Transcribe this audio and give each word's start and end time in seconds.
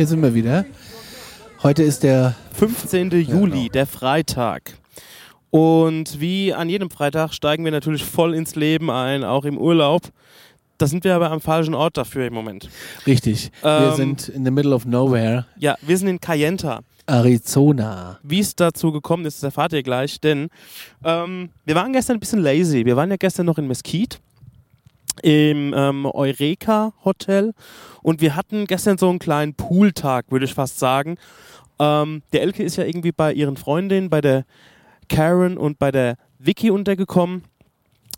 Hier 0.00 0.06
sind 0.06 0.22
wir 0.22 0.32
wieder. 0.32 0.64
Heute 1.62 1.82
ist 1.82 2.04
der 2.04 2.34
15. 2.54 3.10
Juli, 3.20 3.68
der 3.68 3.84
Freitag. 3.84 4.72
Und 5.50 6.22
wie 6.22 6.54
an 6.54 6.70
jedem 6.70 6.88
Freitag 6.88 7.34
steigen 7.34 7.66
wir 7.66 7.70
natürlich 7.70 8.02
voll 8.02 8.34
ins 8.34 8.54
Leben 8.54 8.88
ein, 8.90 9.24
auch 9.24 9.44
im 9.44 9.58
Urlaub. 9.58 10.08
Da 10.78 10.86
sind 10.86 11.04
wir 11.04 11.14
aber 11.14 11.30
am 11.30 11.42
falschen 11.42 11.74
Ort 11.74 11.98
dafür 11.98 12.26
im 12.26 12.32
Moment. 12.32 12.70
Richtig. 13.06 13.50
wir 13.60 13.88
Ähm, 13.90 13.94
sind 13.94 14.30
in 14.30 14.42
the 14.42 14.50
middle 14.50 14.74
of 14.74 14.86
nowhere, 14.86 15.44
Ja, 15.58 15.76
wir 15.82 15.98
sind 15.98 16.08
in 16.08 16.18
Cayenta. 16.18 16.80
Arizona. 17.04 18.20
Wie 18.22 18.40
es 18.40 18.56
dazu 18.56 18.92
gekommen 18.92 19.26
ist, 19.26 19.42
das 19.42 19.48
erfahrt 19.48 19.74
ihr 19.74 19.82
gleich, 19.82 20.18
denn 20.18 20.48
ähm, 21.04 21.50
wir 21.66 21.74
waren 21.74 21.92
gestern 21.92 22.16
ein 22.16 22.20
bisschen 22.20 22.40
lazy. 22.40 22.86
Wir 22.86 22.96
waren 22.96 23.10
ja 23.10 23.16
gestern 23.18 23.44
noch 23.44 23.58
in 23.58 23.66
Mesquite 23.66 24.16
im 25.22 25.74
ähm, 25.76 26.06
Eureka 26.06 26.92
Hotel 27.04 27.54
und 28.02 28.20
wir 28.20 28.36
hatten 28.36 28.66
gestern 28.66 28.98
so 28.98 29.08
einen 29.08 29.18
kleinen 29.18 29.54
Pooltag, 29.54 30.26
würde 30.30 30.44
ich 30.44 30.54
fast 30.54 30.78
sagen. 30.78 31.16
Ähm, 31.78 32.22
der 32.32 32.42
Elke 32.42 32.62
ist 32.62 32.76
ja 32.76 32.84
irgendwie 32.84 33.12
bei 33.12 33.32
ihren 33.32 33.56
Freundinnen, 33.56 34.10
bei 34.10 34.20
der 34.20 34.44
Karen 35.08 35.58
und 35.58 35.78
bei 35.78 35.90
der 35.90 36.16
Vicky 36.38 36.70
untergekommen. 36.70 37.44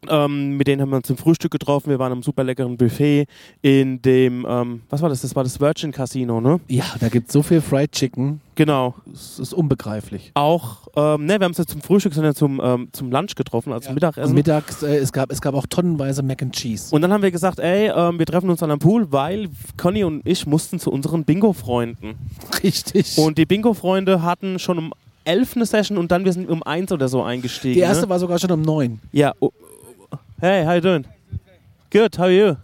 Ähm, 0.09 0.57
mit 0.57 0.67
denen 0.67 0.83
haben 0.83 0.91
wir 0.91 0.97
uns 0.97 1.07
zum 1.07 1.17
Frühstück 1.17 1.53
getroffen. 1.53 1.91
Wir 1.91 1.99
waren 1.99 2.13
am 2.13 2.23
super 2.23 2.43
leckeren 2.43 2.77
Buffet 2.77 3.27
in 3.61 4.03
dem, 4.03 4.45
ähm, 4.49 4.83
was 4.91 5.01
war 5.01 5.09
das? 5.09 5.23
Das 5.23 5.37
war 5.37 5.45
das 5.45 5.61
Virgin 5.61 5.93
Casino, 5.93 6.41
ne? 6.41 6.61
Ja, 6.69 6.85
da 6.99 7.09
gibt 7.09 7.29
es 7.29 7.33
so 7.33 7.43
viel 7.43 7.61
Fried 7.61 7.93
Chicken. 7.93 8.41
Genau. 8.55 8.95
Es 9.13 9.39
ist 9.39 9.55
unbegreiflich. 9.55 10.33
auch, 10.35 10.89
ähm, 10.97 11.25
ne, 11.27 11.39
wir 11.39 11.45
haben 11.45 11.53
uns 11.53 11.59
jetzt 11.59 11.71
zum 11.71 11.81
Frühstück, 11.81 12.15
sondern 12.15 12.35
zum, 12.35 12.61
ähm, 12.63 12.89
zum 12.93 13.11
Lunch 13.11 13.35
getroffen, 13.35 13.73
also 13.73 13.87
zum 13.87 13.95
Mittagessen. 13.95 14.35
Mittags, 14.35 14.83
äh, 14.83 14.97
es, 14.97 15.13
gab, 15.13 15.31
es 15.31 15.41
gab 15.41 15.55
auch 15.55 15.67
tonnenweise 15.67 16.23
Mac 16.23 16.43
and 16.43 16.55
Cheese. 16.55 16.95
und 16.95 17.01
dann 17.03 17.13
haben 17.13 17.23
wir 17.23 17.31
gesagt, 17.31 17.61
ey, 17.61 17.91
ähm, 17.95 18.19
wir 18.19 18.27
treffen 18.27 18.51
uns 18.51 18.61
dann 18.61 18.71
am 18.71 18.79
Pool, 18.79 19.11
weil 19.11 19.49
Conny 19.77 20.05
und 20.05 20.27
ich 20.27 20.47
mussten 20.47 20.79
zu 20.81 20.91
unseren 20.91 21.25
Bingo-Freunden. 21.25 22.15
Richtig. 22.63 23.17
Und 23.19 23.39
die 23.39 23.47
Bingo-Freunde 23.47 24.23
hatten 24.23 24.59
schon 24.59 24.79
um 24.79 24.93
11 25.25 25.57
eine 25.57 25.67
Session 25.67 25.99
und 25.99 26.11
dann 26.11 26.25
wir 26.25 26.33
sind 26.33 26.51
um 26.51 26.63
1 26.63 26.93
oder 26.93 27.09
so 27.09 27.23
eingestiegen. 27.23 27.75
die 27.75 27.81
erste 27.81 28.05
ne? 28.05 28.11
war 28.11 28.19
sogar 28.19 28.39
schon 28.39 28.51
um 28.51 28.63
neun. 28.63 29.01
Ja. 29.13 29.33
Hey, 30.43 30.65
how 30.65 30.73
you 30.73 30.81
doing? 30.81 31.07
Good, 31.89 32.17
how 32.17 32.25
are 32.25 32.33
you? 32.33 32.57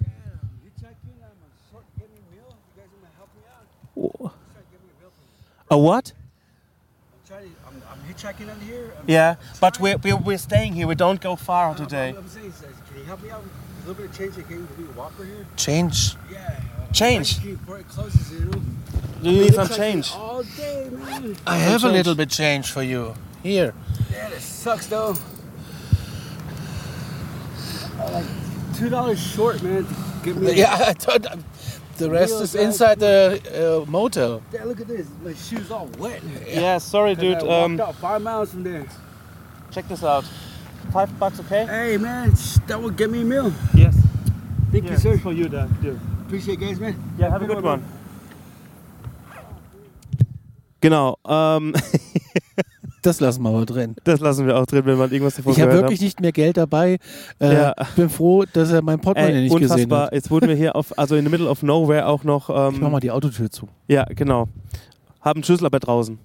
Oh. 3.97 4.33
A 5.71 5.79
what? 5.79 6.13
Trying 7.29 7.43
to, 7.43 7.49
I'm, 7.69 7.83
I'm 7.89 8.13
hitchhiking 8.13 8.51
on 8.53 8.61
here. 8.63 8.93
I'm, 8.99 9.05
Yeah, 9.07 9.37
but 9.61 9.79
we're, 9.79 9.97
we're, 9.99 10.17
we're 10.17 10.39
staying 10.39 10.73
here. 10.73 10.89
We 10.89 10.97
don't 10.97 11.21
go 11.21 11.37
far 11.37 11.71
I'm, 11.71 11.77
today. 11.77 12.17
I'm 12.19 12.27
saying, 12.27 12.53
can 12.91 12.99
you 12.99 13.05
help 13.05 13.23
me 13.23 13.31
out 13.31 13.45
with 13.45 13.53
a 13.53 13.87
little 13.87 13.95
bit 13.95 14.11
of 14.11 14.19
change? 14.19 14.35
Can 14.35 14.59
you 14.59 14.67
give 14.67 14.79
me 14.81 14.87
a 14.93 14.99
walker 14.99 15.25
here? 15.25 15.47
Change. 15.57 16.17
Yeah. 16.33 16.61
Change? 16.93 17.39
Right 17.39 17.61
Before 17.61 17.79
it 17.79 17.89
closes, 17.89 18.33
you 18.33 18.47
know. 18.47 18.61
Do 19.23 19.31
you 19.31 19.43
need 19.43 19.55
some 19.55 19.69
Hitchhiking 19.69 19.77
change? 19.77 20.13
All 20.17 20.43
day, 20.43 20.89
man. 20.91 21.37
I 21.47 21.59
have 21.59 21.85
a 21.85 21.89
little 21.89 22.17
bit 22.17 22.31
change 22.31 22.73
for 22.73 22.83
you. 22.83 23.15
Here. 23.45 23.73
Yeah, 24.11 24.31
it 24.31 24.41
sucks 24.41 24.87
though. 24.87 25.15
I'm 28.01 28.13
like 28.13 28.27
two 28.77 28.89
dollars 28.89 29.19
short, 29.21 29.63
man. 29.63 29.87
Give 30.23 30.37
me. 30.37 30.53
Yeah, 30.55 30.75
I 30.89 30.93
thought 30.93 31.27
um, 31.31 31.45
the 31.97 32.11
rest 32.11 32.41
is 32.41 32.55
inside 32.55 32.99
the 33.01 33.41
uh, 33.85 33.91
motel. 33.91 34.43
Yeah, 34.53 34.65
look 34.65 34.81
at 34.81 34.87
this. 34.89 35.07
My 35.23 35.35
shoes 35.35 35.71
all 35.71 35.87
wet. 35.99 36.23
Yeah, 36.47 36.79
sorry, 36.79 37.15
dude. 37.15 37.39
I 37.39 37.43
walked 37.43 37.65
Um, 37.65 37.81
out 37.81 37.95
five 37.97 38.23
miles 38.23 38.51
from 38.51 38.63
there. 38.65 38.87
check 39.71 39.89
this 39.89 40.03
out. 40.05 40.25
Five 40.93 41.19
bucks, 41.19 41.39
okay? 41.41 41.67
Hey, 41.67 41.97
man, 41.99 42.33
that 42.67 42.81
would 42.81 42.97
get 42.97 43.11
me 43.11 43.21
a 43.21 43.25
meal. 43.25 43.53
Yes. 43.75 43.95
Thank 44.73 44.89
you, 44.89 44.97
sir. 44.97 45.19
for 45.19 45.33
you, 45.33 45.49
that, 45.49 45.69
dude. 45.83 46.01
Appreciate 46.27 46.55
it, 46.63 46.65
guys, 46.65 46.81
man. 46.81 46.95
Yeah, 47.19 47.31
have 47.31 47.43
a 47.43 47.47
good 47.47 47.63
one. 47.63 47.83
Genau, 50.81 51.19
ähm, 51.27 51.75
Das 53.09 53.21
lassen 53.21 53.43
wir 53.43 53.49
aber 53.49 53.65
drin. 53.67 53.97
das 54.05 54.21
lassen 54.21 54.47
wir 54.47 54.59
auch 54.59 54.67
drin, 54.67 54.83
wenn 54.85 54.99
man 54.99 55.11
irgendwas 55.11 55.37
davon 55.37 55.53
Ich 55.53 55.61
habe 55.61 55.73
wirklich 55.73 56.01
nicht 56.01 56.21
mehr 56.21 56.33
Geld 56.33 56.57
dabei. 56.59 56.99
Äh, 57.41 57.55
Ja. 57.55 57.75
Bin 57.97 58.11
froh, 58.11 58.45
dass 58.53 58.71
er 58.71 58.83
mein 58.83 59.01
Portemonnaie 59.01 59.43
nicht 59.43 59.57
gesehen 59.57 59.71
unfassbar. 59.73 60.07
hat. 60.07 60.13
Jetzt 60.15 60.31
wurden 60.31 60.49
wir 60.49 60.55
hier 60.57 60.77
auf, 60.77 60.97
also 60.99 61.17
in 61.17 61.25
the 61.25 61.31
middle 61.31 61.49
of 61.49 61.63
nowhere 61.63 62.07
auch 62.07 62.23
noch. 62.25 62.51
Ähm, 62.51 62.75
Ich 62.75 62.81
mach 62.81 62.91
mal 62.91 63.01
die 63.01 63.11
Autotür 63.11 63.51
zu. 63.51 63.69
Ja, 63.87 64.05
genau. 64.05 64.47
Haben 65.21 65.43
Schlüssel 65.43 65.67
aber 65.67 65.79
draußen. 65.81 66.19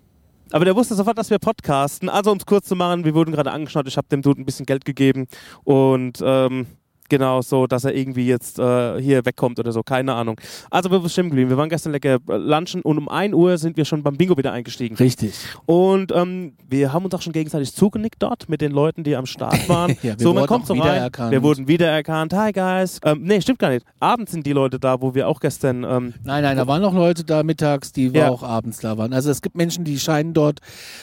Aber 0.52 0.66
der 0.66 0.76
wusste 0.76 0.94
sofort, 0.94 1.18
dass 1.18 1.30
wir 1.32 1.40
podcasten. 1.40 2.10
Also, 2.10 2.32
um 2.32 2.38
es 2.38 2.46
kurz 2.46 2.68
zu 2.68 2.76
machen, 2.76 3.06
wir 3.06 3.16
wurden 3.16 3.32
gerade 3.32 3.52
angeschnallt. 3.52 3.88
Ich 3.88 3.98
habe 3.98 4.08
dem 4.12 4.22
Dude 4.22 4.42
ein 4.42 4.46
bisschen 4.46 4.66
Geld 4.68 4.86
gegeben. 4.86 5.28
Und 5.64 6.20
ähm, 6.24 6.68
genau 7.14 7.42
so, 7.42 7.68
dass 7.68 7.84
er 7.86 7.94
irgendwie 7.96 8.26
jetzt 8.26 8.58
äh, 8.58 9.00
hier 9.00 9.24
wegkommt 9.26 9.60
oder 9.60 9.72
so. 9.72 9.84
Keine 9.84 10.14
Ahnung. 10.14 10.40
Also, 10.72 10.90
wir 10.90 11.00
sind 11.08 11.28
geblieben. 11.30 11.50
Wir 11.50 11.58
waren 11.58 11.70
gestern 11.70 11.92
lecker 11.92 12.18
äh, 12.28 12.38
lunchen 12.38 12.82
und 12.82 12.98
um 12.98 13.08
1 13.08 13.34
Uhr 13.36 13.58
sind 13.60 13.78
wir 13.78 13.86
schon 13.86 14.02
beim 14.02 14.18
Bingo 14.18 14.36
wieder 14.38 14.52
eingestiegen. 14.52 14.96
Richtig. 14.96 15.34
Und 15.68 16.12
ähm, 16.12 16.54
wir 16.68 16.92
haben 16.92 17.06
uns 17.06 17.14
auch 17.14 17.22
schon 17.22 17.34
gegenseitig 17.34 17.74
zugenickt 17.74 18.22
dort 18.24 18.50
mit 18.50 18.62
den 18.62 18.72
Leuten, 18.72 19.04
die 19.04 19.16
am 19.16 19.26
Start 19.28 19.70
waren. 19.70 19.96
Ja, 20.02 20.16
so, 20.18 20.34
man 20.34 20.48
kommt 20.48 20.66
so 20.66 20.74
rein. 20.74 21.10
Wir 21.30 21.44
wurden 21.44 21.68
wiedererkannt. 21.68 22.34
Hi, 22.34 22.52
guys. 22.52 23.00
Ähm, 23.06 23.22
nee, 23.22 23.40
stimmt 23.42 23.60
gar 23.60 23.70
nicht. 23.70 23.86
Abends 24.00 24.32
sind 24.32 24.46
die 24.46 24.54
Leute 24.54 24.80
da, 24.80 25.00
wo 25.02 25.14
wir 25.14 25.28
auch 25.28 25.40
gestern 25.40 25.84
ähm, 25.84 26.14
Nein, 26.24 26.44
nein, 26.44 26.58
da 26.58 26.66
waren 26.68 26.82
noch 26.82 26.94
Leute 26.94 27.24
da 27.24 27.44
mittags, 27.44 27.92
die 27.92 28.08
Ja. 28.08 28.30
auch 28.30 28.44
abends 28.44 28.80
da 28.80 28.98
waren. 28.98 29.14
Also 29.14 29.30
es 29.30 29.42
gibt 29.42 29.56
Menschen, 29.56 29.84
die 29.84 30.00
scheinen 30.00 30.34
dort 30.34 30.60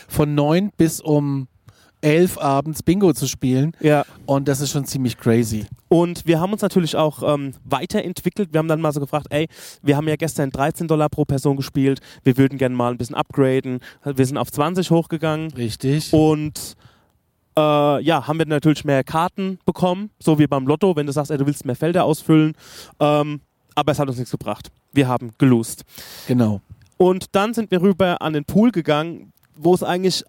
von 0.09 0.35
neun 0.35 0.71
bis 0.77 1.01
um 1.01 1.47
elf 2.01 2.39
abends 2.39 2.83
Bingo 2.83 3.13
zu 3.13 3.27
spielen. 3.27 3.73
ja, 3.81 4.05
Und 4.27 4.49
das 4.49 4.61
ist 4.61 4.71
schon 4.71 4.85
ziemlich 4.85 5.19
crazy. 5.19 5.67
Und 5.89 6.27
wir 6.27 6.41
haben 6.41 6.53
uns 6.53 6.63
natürlich 6.63 6.97
auch 6.97 7.23
ähm, 7.23 7.53
weiterentwickelt. 7.65 8.53
Wir 8.53 8.59
haben 8.59 8.69
dann 8.69 8.81
mal 8.81 8.93
so 8.93 9.01
gefragt, 9.01 9.27
ey, 9.31 9.49
wir 9.83 9.97
haben 9.97 10.09
ja 10.09 10.17
gestern 10.17 10.51
13 10.51 10.89
Dollar 10.89 11.09
pro 11.09 11.25
Person 11.25 11.57
gespielt. 11.57 12.01
Wir 12.23 12.37
würden 12.37 12.59
gerne 12.59 12.75
mal 12.75 12.93
ein 12.93 12.99
bisschen 12.99 13.17
upgraden. 13.17 13.81
Wir 14.05 14.27
sind 14.27 14.39
auf 14.39 14.51
20 14.51 14.91
hochgegangen. 14.91 15.51
Richtig. 15.53 16.13
Und 16.13 16.77
äh, 17.57 18.03
ja, 18.03 18.27
haben 18.27 18.39
wir 18.39 18.47
natürlich 18.47 18.85
mehr 18.85 19.05
Karten 19.05 19.59
bekommen. 19.67 20.11
So 20.21 20.39
wie 20.39 20.47
beim 20.47 20.67
Lotto, 20.67 20.95
wenn 20.97 21.07
du 21.07 21.13
sagst, 21.13 21.31
ey, 21.31 21.39
du 21.39 21.47
willst 21.47 21.65
mehr 21.65 21.77
Felder 21.77 22.05
ausfüllen. 22.05 22.55
Ähm, 23.01 23.41
aber 23.75 23.93
es 23.93 23.99
hat 23.99 24.09
uns 24.09 24.17
nichts 24.19 24.31
gebracht. 24.31 24.69
Wir 24.93 25.09
haben 25.09 25.33
gelost. 25.39 25.83
Genau. 26.27 26.61
Und 26.97 27.27
dann 27.33 27.55
sind 27.55 27.71
wir 27.71 27.83
rüber 27.83 28.21
an 28.21 28.33
den 28.33 28.45
Pool 28.45 28.71
gegangen, 28.71 29.33
wo 29.57 29.75
es 29.75 29.83
eigentlich 29.83 30.25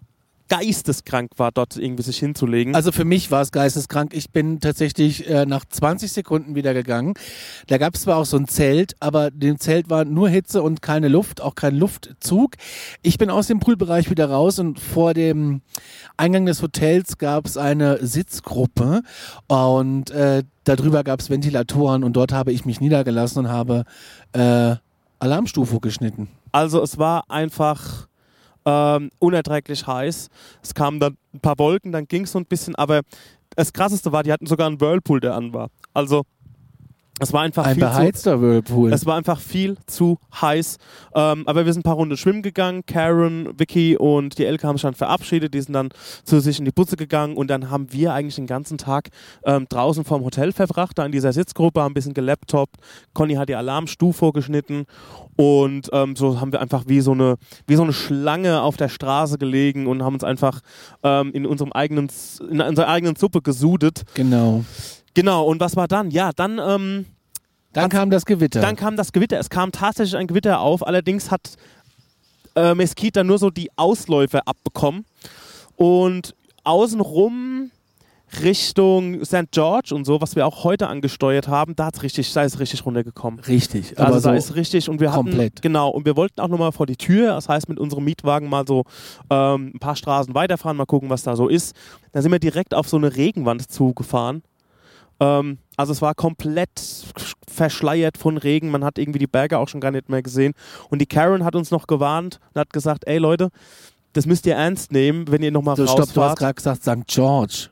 geisteskrank 0.52 1.30
war, 1.38 1.50
dort 1.50 1.78
irgendwie 1.78 2.02
sich 2.02 2.18
hinzulegen. 2.18 2.74
Also 2.74 2.92
für 2.92 3.06
mich 3.06 3.30
war 3.30 3.40
es 3.40 3.52
geisteskrank. 3.52 4.12
Ich 4.12 4.32
bin 4.32 4.60
tatsächlich 4.60 5.26
äh, 5.26 5.46
nach 5.46 5.64
20 5.64 6.12
Sekunden 6.12 6.54
wieder 6.54 6.74
gegangen. 6.74 7.14
Da 7.68 7.78
gab 7.78 7.94
es 7.94 8.02
zwar 8.02 8.18
auch 8.18 8.26
so 8.26 8.36
ein 8.36 8.46
Zelt, 8.46 8.94
aber 9.00 9.30
dem 9.30 9.58
Zelt 9.58 9.88
war 9.88 10.04
nur 10.04 10.28
Hitze 10.28 10.62
und 10.62 10.82
keine 10.82 11.08
Luft, 11.08 11.40
auch 11.40 11.54
kein 11.54 11.74
Luftzug. 11.74 12.56
Ich 13.00 13.16
bin 13.16 13.30
aus 13.30 13.46
dem 13.46 13.60
Poolbereich 13.60 14.10
wieder 14.10 14.28
raus 14.28 14.58
und 14.58 14.78
vor 14.78 15.14
dem 15.14 15.62
Eingang 16.18 16.44
des 16.44 16.60
Hotels 16.60 17.16
gab 17.16 17.46
es 17.46 17.56
eine 17.56 18.04
Sitzgruppe 18.06 19.00
und 19.46 20.10
äh, 20.10 20.42
darüber 20.64 21.02
gab 21.02 21.20
es 21.20 21.30
Ventilatoren 21.30 22.04
und 22.04 22.12
dort 22.12 22.32
habe 22.32 22.52
ich 22.52 22.66
mich 22.66 22.78
niedergelassen 22.78 23.46
und 23.46 23.50
habe 23.50 23.84
äh, 24.34 24.76
Alarmstufe 25.18 25.80
geschnitten. 25.80 26.28
Also 26.52 26.82
es 26.82 26.98
war 26.98 27.30
einfach 27.30 28.08
ähm, 28.64 29.10
unerträglich 29.18 29.86
heiß. 29.86 30.28
Es 30.62 30.74
kamen 30.74 31.00
dann 31.00 31.16
ein 31.34 31.40
paar 31.40 31.58
Wolken, 31.58 31.92
dann 31.92 32.06
ging 32.06 32.24
es 32.24 32.32
so 32.32 32.38
ein 32.38 32.46
bisschen, 32.46 32.74
aber 32.76 33.02
das 33.56 33.72
Krasseste 33.72 34.12
war, 34.12 34.22
die 34.22 34.32
hatten 34.32 34.46
sogar 34.46 34.66
einen 34.66 34.80
Whirlpool, 34.80 35.20
der 35.20 35.34
an 35.34 35.52
war. 35.52 35.68
Also 35.94 36.24
es 37.20 37.32
war 37.32 37.42
einfach 37.42 37.66
Ein 37.66 37.74
viel 37.74 37.82
zu, 37.82 37.88
beheizter 37.88 38.40
Whirlpool. 38.40 38.92
es 38.92 39.06
war 39.06 39.16
einfach 39.16 39.38
viel 39.38 39.76
zu 39.86 40.18
heiß. 40.40 40.78
Ähm, 41.14 41.46
aber 41.46 41.66
wir 41.66 41.72
sind 41.72 41.80
ein 41.80 41.84
paar 41.84 41.94
Runden 41.94 42.16
schwimmen 42.16 42.42
gegangen. 42.42 42.84
Karen, 42.86 43.50
Vicky 43.58 43.96
und 43.96 44.38
die 44.38 44.46
Elke 44.46 44.66
haben 44.66 44.76
sich 44.76 44.82
dann 44.82 44.94
verabschiedet. 44.94 45.52
Die 45.54 45.60
sind 45.60 45.74
dann 45.74 45.90
zu 46.24 46.40
sich 46.40 46.58
in 46.58 46.64
die 46.64 46.72
Butze 46.72 46.96
gegangen 46.96 47.36
und 47.36 47.48
dann 47.48 47.70
haben 47.70 47.92
wir 47.92 48.12
eigentlich 48.14 48.36
den 48.36 48.46
ganzen 48.46 48.78
Tag 48.78 49.10
ähm, 49.44 49.66
draußen 49.68 50.04
vorm 50.04 50.24
Hotel 50.24 50.52
verbracht, 50.52 50.98
da 50.98 51.06
in 51.06 51.12
dieser 51.12 51.32
Sitzgruppe, 51.32 51.82
haben 51.82 51.92
ein 51.92 51.94
bisschen 51.94 52.14
gelaptopt. 52.14 52.76
Conny 53.12 53.34
hat 53.34 53.48
die 53.48 53.56
Alarmstufe 53.56 54.22
vorgeschnitten 54.22 54.86
und 55.36 55.88
ähm, 55.92 56.14
so 56.14 56.40
haben 56.40 56.52
wir 56.52 56.60
einfach 56.60 56.84
wie 56.86 57.00
so, 57.00 57.12
eine, 57.12 57.36
wie 57.66 57.74
so 57.74 57.82
eine 57.82 57.92
Schlange 57.92 58.62
auf 58.62 58.76
der 58.76 58.88
Straße 58.88 59.36
gelegen 59.36 59.88
und 59.88 60.02
haben 60.02 60.14
uns 60.14 60.22
einfach 60.22 60.60
ähm, 61.02 61.32
in, 61.32 61.44
unserem 61.46 61.72
eigenen, 61.72 62.08
in 62.48 62.60
unserer 62.60 62.88
eigenen 62.88 63.16
Suppe 63.16 63.42
gesudet. 63.42 64.02
genau. 64.14 64.64
Genau, 65.14 65.44
und 65.46 65.60
was 65.60 65.76
war 65.76 65.88
dann? 65.88 66.10
Ja, 66.10 66.30
dann 66.34 66.58
ähm, 66.58 67.06
Dann 67.72 67.90
kam 67.90 68.10
das 68.10 68.24
Gewitter. 68.24 68.60
dann 68.60 68.76
kam 68.76 68.96
das 68.96 69.12
Gewitter. 69.12 69.38
Es 69.38 69.50
kam 69.50 69.72
tatsächlich 69.72 70.16
ein 70.16 70.26
Gewitter 70.26 70.60
auf. 70.60 70.86
Allerdings 70.86 71.30
hat 71.30 71.56
äh, 72.54 72.74
Mesquite 72.74 73.20
dann 73.20 73.26
nur 73.26 73.38
so 73.38 73.50
die 73.50 73.70
Ausläufer 73.76 74.42
abbekommen. 74.46 75.04
Und 75.76 76.34
außenrum 76.64 77.70
Richtung 78.42 79.22
St. 79.26 79.50
George 79.50 79.94
und 79.94 80.06
so, 80.06 80.22
was 80.22 80.36
wir 80.36 80.46
auch 80.46 80.64
heute 80.64 80.88
angesteuert 80.88 81.48
haben, 81.48 81.76
da, 81.76 81.86
hat's 81.86 82.02
richtig, 82.02 82.32
da 82.32 82.42
ist 82.44 82.54
es 82.54 82.60
richtig 82.60 82.86
runtergekommen. 82.86 83.40
Richtig, 83.40 83.98
Also 83.98 84.02
aber 84.04 84.12
da 84.14 84.20
so 84.20 84.32
ist 84.32 84.54
richtig 84.56 84.88
und 84.88 85.00
wir 85.00 85.10
komplett. 85.10 85.52
hatten 85.56 85.60
genau 85.60 85.90
und 85.90 86.06
wir 86.06 86.16
wollten 86.16 86.40
auch 86.40 86.48
nochmal 86.48 86.72
vor 86.72 86.86
die 86.86 86.96
Tür, 86.96 87.34
das 87.34 87.50
heißt 87.50 87.68
mit 87.68 87.78
unserem 87.78 88.04
Mietwagen 88.04 88.48
mal 88.48 88.66
so 88.66 88.84
ähm, 89.28 89.72
ein 89.74 89.78
paar 89.80 89.96
Straßen 89.96 90.34
weiterfahren, 90.34 90.78
mal 90.78 90.86
gucken, 90.86 91.10
was 91.10 91.22
da 91.24 91.36
so 91.36 91.48
ist. 91.48 91.74
Dann 92.12 92.22
sind 92.22 92.32
wir 92.32 92.38
direkt 92.38 92.72
auf 92.74 92.88
so 92.88 92.96
eine 92.96 93.14
Regenwand 93.16 93.70
zugefahren. 93.70 94.42
Ähm, 95.22 95.58
also 95.76 95.92
es 95.92 96.02
war 96.02 96.14
komplett 96.14 96.70
verschleiert 97.48 98.18
von 98.18 98.36
Regen. 98.36 98.70
Man 98.70 98.84
hat 98.84 98.98
irgendwie 98.98 99.18
die 99.18 99.26
Berge 99.26 99.58
auch 99.58 99.68
schon 99.68 99.80
gar 99.80 99.90
nicht 99.90 100.08
mehr 100.08 100.22
gesehen. 100.22 100.54
Und 100.90 101.00
die 101.00 101.06
Karen 101.06 101.44
hat 101.44 101.54
uns 101.54 101.70
noch 101.70 101.86
gewarnt 101.86 102.40
und 102.54 102.60
hat 102.60 102.72
gesagt, 102.72 103.06
ey 103.06 103.18
Leute, 103.18 103.50
das 104.14 104.26
müsst 104.26 104.46
ihr 104.46 104.54
ernst 104.56 104.92
nehmen, 104.92 105.30
wenn 105.30 105.42
ihr 105.42 105.50
nochmal 105.50 105.76
So, 105.76 105.86
stopp, 105.86 105.96
du 105.96 106.02
hast 106.02 106.16
rausfahrt. 106.16 106.38
gerade 106.38 106.54
gesagt 106.54 106.82
St. 106.82 107.06
George. 107.06 107.68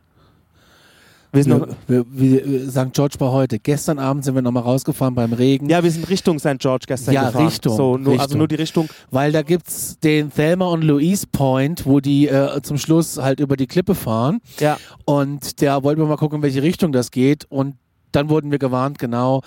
Wir 1.33 1.45
sind 1.45 1.59
noch, 1.59 1.69
Wir, 1.87 2.05
wir, 2.11 2.45
wir, 2.45 2.71
St. 2.71 2.93
George 2.93 3.15
war 3.19 3.31
heute. 3.33 3.59
Gestern 3.59 3.99
Abend 3.99 4.25
sind 4.25 4.35
wir 4.35 4.43
nochmal 4.43 4.65
rausgefahren 4.65 5.15
beim 5.15 5.33
Regen. 5.33 5.69
ja, 5.69 5.83
wir 5.83 5.91
sind 5.91 6.09
Richtung 6.09 6.39
St. 6.39 6.59
George 6.59 6.85
gestern 6.89 7.15
Ja, 7.15 7.27
gefahren. 7.27 7.47
Richtung, 7.47 7.77
So, 7.77 7.97
nur, 7.97 8.13
Also 8.15 8.23
Richtung. 8.25 8.39
nur 8.39 8.49
die 8.49 8.55
Richtung. 8.57 8.89
Weil 9.11 9.31
da 9.33 9.43
gibt's 9.43 9.99
den 10.01 10.33
Thelma 10.33 10.67
und 10.67 10.83
Louise 10.83 11.27
Point, 11.31 11.87
wo 11.87 12.01
die 12.01 12.27
äh, 12.29 12.61
zum 12.63 12.79
Schluss 12.79 13.19
halt 13.19 13.39
über 13.41 13.57
die 13.57 13.67
Klippe 13.67 13.95
fahren. 13.95 14.41
Ja, 14.59 14.77
Und 15.05 15.63
da 15.63 15.83
wollten 15.85 16.01
wir 16.01 16.07
mal 16.09 16.17
gucken, 16.17 16.37
in 16.39 16.43
welche 16.43 16.63
Richtung 16.63 16.91
das 16.93 17.11
geht. 17.11 17.45
Und 17.49 17.77
dann 18.13 18.29
wurden 18.29 18.51
wir 18.51 18.59
gewarnt, 18.59 18.99
genau, 18.99 19.43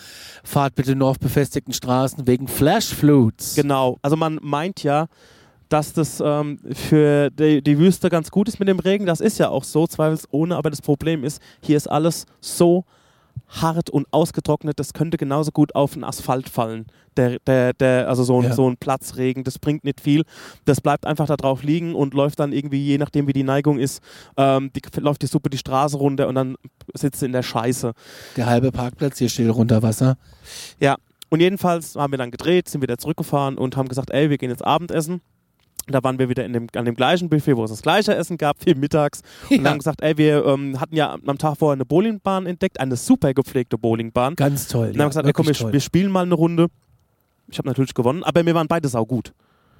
fahrt 0.45 0.75
bitte 0.75 0.95
nur 0.95 1.09
auf 1.09 1.19
befestigten 1.19 1.74
Straßen 1.74 2.25
wegen 2.27 2.47
Flash 2.47 2.94
Floods. 2.94 3.56
genau. 3.56 3.97
Also 4.01 4.15
man 4.15 4.39
meint 4.41 4.83
ja, 4.83 5.07
dass 5.74 5.92
das 5.92 6.22
ähm, 6.24 6.60
für 6.72 7.31
die, 7.31 7.64
die 7.64 7.80
Wüste 7.80 8.10
ganz 8.10 8.30
gut 8.30 8.48
ist 8.48 8.60
mit 8.60 8.68
dem 8.68 8.78
Regen. 8.78 9.08
Das 9.08 9.20
ist 9.22 9.40
ja 9.40 9.50
auch 9.50 9.64
so, 9.64 9.88
zweifelsohne. 9.88 10.56
Aber 10.56 10.70
das 10.70 10.81
Problem 10.84 11.24
ist, 11.24 11.42
hier 11.62 11.75
ist 11.78 11.88
alles 11.88 12.25
so 12.42 12.86
hart 13.48 13.90
und 13.90 14.08
ausgetrocknet, 14.12 14.80
das 14.80 14.94
könnte 14.94 15.18
genauso 15.18 15.52
gut 15.52 15.74
auf 15.75 15.94
den 15.94 16.04
Asphalt 16.04 16.48
fallen. 16.48 16.86
Der, 17.18 17.40
der, 17.46 17.74
der, 17.74 18.08
also 18.08 18.24
so 18.24 18.40
ein, 18.40 18.46
Ja. 18.46 18.54
so 18.54 18.70
ein 18.70 18.78
Platzregen, 18.78 19.44
das 19.44 19.58
bringt 19.58 19.84
nicht 19.84 20.02
viel. 20.02 20.24
Das 20.66 20.80
bleibt 20.81 21.06
einfach 21.08 21.25
da 21.25 21.36
drauf 21.36 21.64
liegen 21.64 21.96
und 21.96 22.14
läuft 22.14 22.40
dann 22.40 22.54
irgendwie, 22.54 22.84
je 22.84 22.98
nachdem 23.00 23.28
wie 23.28 23.34
die 23.34 23.44
Neigung 23.44 23.80
ist, 23.80 24.02
ähm, 24.38 24.72
die, 24.76 24.81
läuft 25.00 25.24
die 25.24 25.28
Suppe 25.28 25.50
die 25.50 25.58
Straße 25.58 25.98
runter 25.98 26.28
und 26.28 26.36
dann 26.36 26.56
sitzt 26.94 27.19
sie 27.19 27.26
in 27.26 27.31
der 27.31 27.44
Scheiße. 27.44 27.94
Der 28.38 28.46
halbe 28.46 28.72
Parkplatz 28.72 29.18
hier 29.18 29.30
steht 29.30 29.50
unter 29.50 29.81
Wasser. 29.81 30.18
Ja, 30.80 30.98
und 31.30 31.40
jedenfalls 31.40 31.96
haben 31.96 32.14
wir 32.14 32.18
dann 32.19 32.31
gedreht, 32.31 32.69
sind 32.69 32.81
wieder 32.84 33.00
zurückgefahren 33.00 33.58
und 33.58 33.76
haben 33.76 33.88
gesagt, 33.88 34.12
ey, 34.12 34.30
wir 34.30 34.38
gehen 34.38 34.52
jetzt 34.52 34.64
Abendessen. 34.66 35.22
Da 35.88 36.01
waren 36.03 36.18
wir 36.18 36.30
wieder 36.30 36.45
in 36.45 36.53
dem, 36.53 36.68
an 36.75 36.85
dem 36.85 36.95
gleichen 36.95 37.30
Buffet, 37.30 37.57
wo 37.57 37.63
es 37.65 37.71
das 37.71 37.81
gleiche 37.81 38.15
Essen 38.15 38.38
gab, 38.38 38.57
wie 38.65 38.74
mittags. 38.74 39.21
Und 39.50 39.63
Ja. 39.63 39.71
haben 39.71 39.80
gesagt, 39.80 40.01
ey, 40.01 40.18
wir 40.18 40.45
ähm, 40.45 40.80
hatten 40.80 40.95
ja 40.95 41.18
am 41.25 41.38
Tag 41.38 41.57
vorher 41.57 41.74
eine 41.74 41.85
Bowlingbahn 41.85 42.45
entdeckt, 42.45 42.80
eine 42.80 42.95
super 42.95 43.33
gepflegte 43.33 43.77
Bowlingbahn. 43.77 44.35
Ganz 44.35 44.68
toll. 44.68 44.88
Und 44.88 44.94
dann 44.94 45.03
haben 45.03 45.09
gesagt, 45.09 45.27
ey, 45.27 45.33
komm, 45.33 45.47
wir, 45.47 45.74
wir 45.74 45.80
spielen 45.81 46.12
mal 46.12 46.24
eine 46.24 46.35
Runde. 46.35 46.68
Ich 47.50 47.57
habe 47.57 47.68
natürlich 47.68 47.94
gewonnen, 47.94 48.24
aber 48.24 48.45
wir 48.45 48.56
waren 48.56 48.68
beide 48.68 48.88
saugut. 48.88 49.33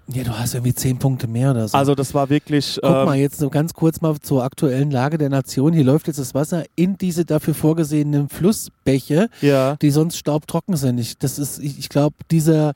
Ja, 0.08 0.26
du 0.26 0.38
hast 0.38 0.54
irgendwie 0.54 0.74
zehn 0.74 1.00
Punkte 1.00 1.28
mehr 1.28 1.52
oder 1.52 1.66
so. 1.70 1.78
Also 1.78 1.96
das 1.96 2.14
war 2.14 2.30
wirklich... 2.30 2.78
Guck 2.84 2.92
ähm, 2.94 3.06
mal, 3.06 3.16
jetzt 3.16 3.38
so 3.40 3.50
ganz 3.50 3.74
kurz 3.74 4.02
mal 4.02 4.20
zur 4.20 4.44
aktuellen 4.44 4.92
Lage 4.92 5.18
der 5.18 5.30
Nation. 5.30 5.72
Hier 5.72 5.86
läuft 5.86 6.08
jetzt 6.08 6.20
das 6.20 6.34
Wasser 6.34 6.66
in 6.76 6.98
diese 6.98 7.24
dafür 7.24 7.54
vorgesehenen 7.54 8.28
Flussbäche, 8.28 9.30
Ja, 9.40 9.78
die 9.78 9.92
sonst 9.92 10.18
staubtrocken 10.18 10.76
sind. 10.76 10.98
Ich, 10.98 11.18
das 11.18 11.40
ist, 11.40 11.60
ich, 11.60 11.80
ich 11.80 11.88
glaube, 11.88 12.18
dieser 12.32 12.74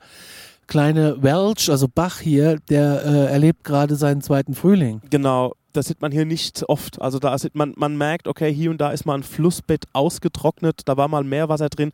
kleine 0.68 1.22
Welch, 1.22 1.70
also 1.70 1.88
Bach 1.92 2.20
hier, 2.20 2.58
der 2.68 3.04
äh, 3.04 3.32
erlebt 3.32 3.64
gerade 3.64 3.96
seinen 3.96 4.20
zweiten 4.22 4.54
Frühling. 4.54 5.00
genau. 5.10 5.54
Das 5.74 5.86
sieht 5.86 6.00
man 6.00 6.10
hier 6.10 6.24
nicht 6.24 6.64
oft. 6.68 7.00
Also 7.00 7.18
da 7.18 7.36
sieht 7.38 7.54
man, 7.54 7.74
man 7.76 7.96
merkt, 7.96 8.26
okay, 8.26 8.52
hier 8.52 8.70
und 8.70 8.80
da 8.80 8.90
ist 8.90 9.04
mal 9.04 9.14
ein 9.14 9.22
Flussbett 9.22 9.84
ausgetrocknet, 9.92 10.80
da 10.86 10.96
war 10.96 11.08
mal 11.08 11.22
Meerwasser 11.22 11.68
drin. 11.68 11.92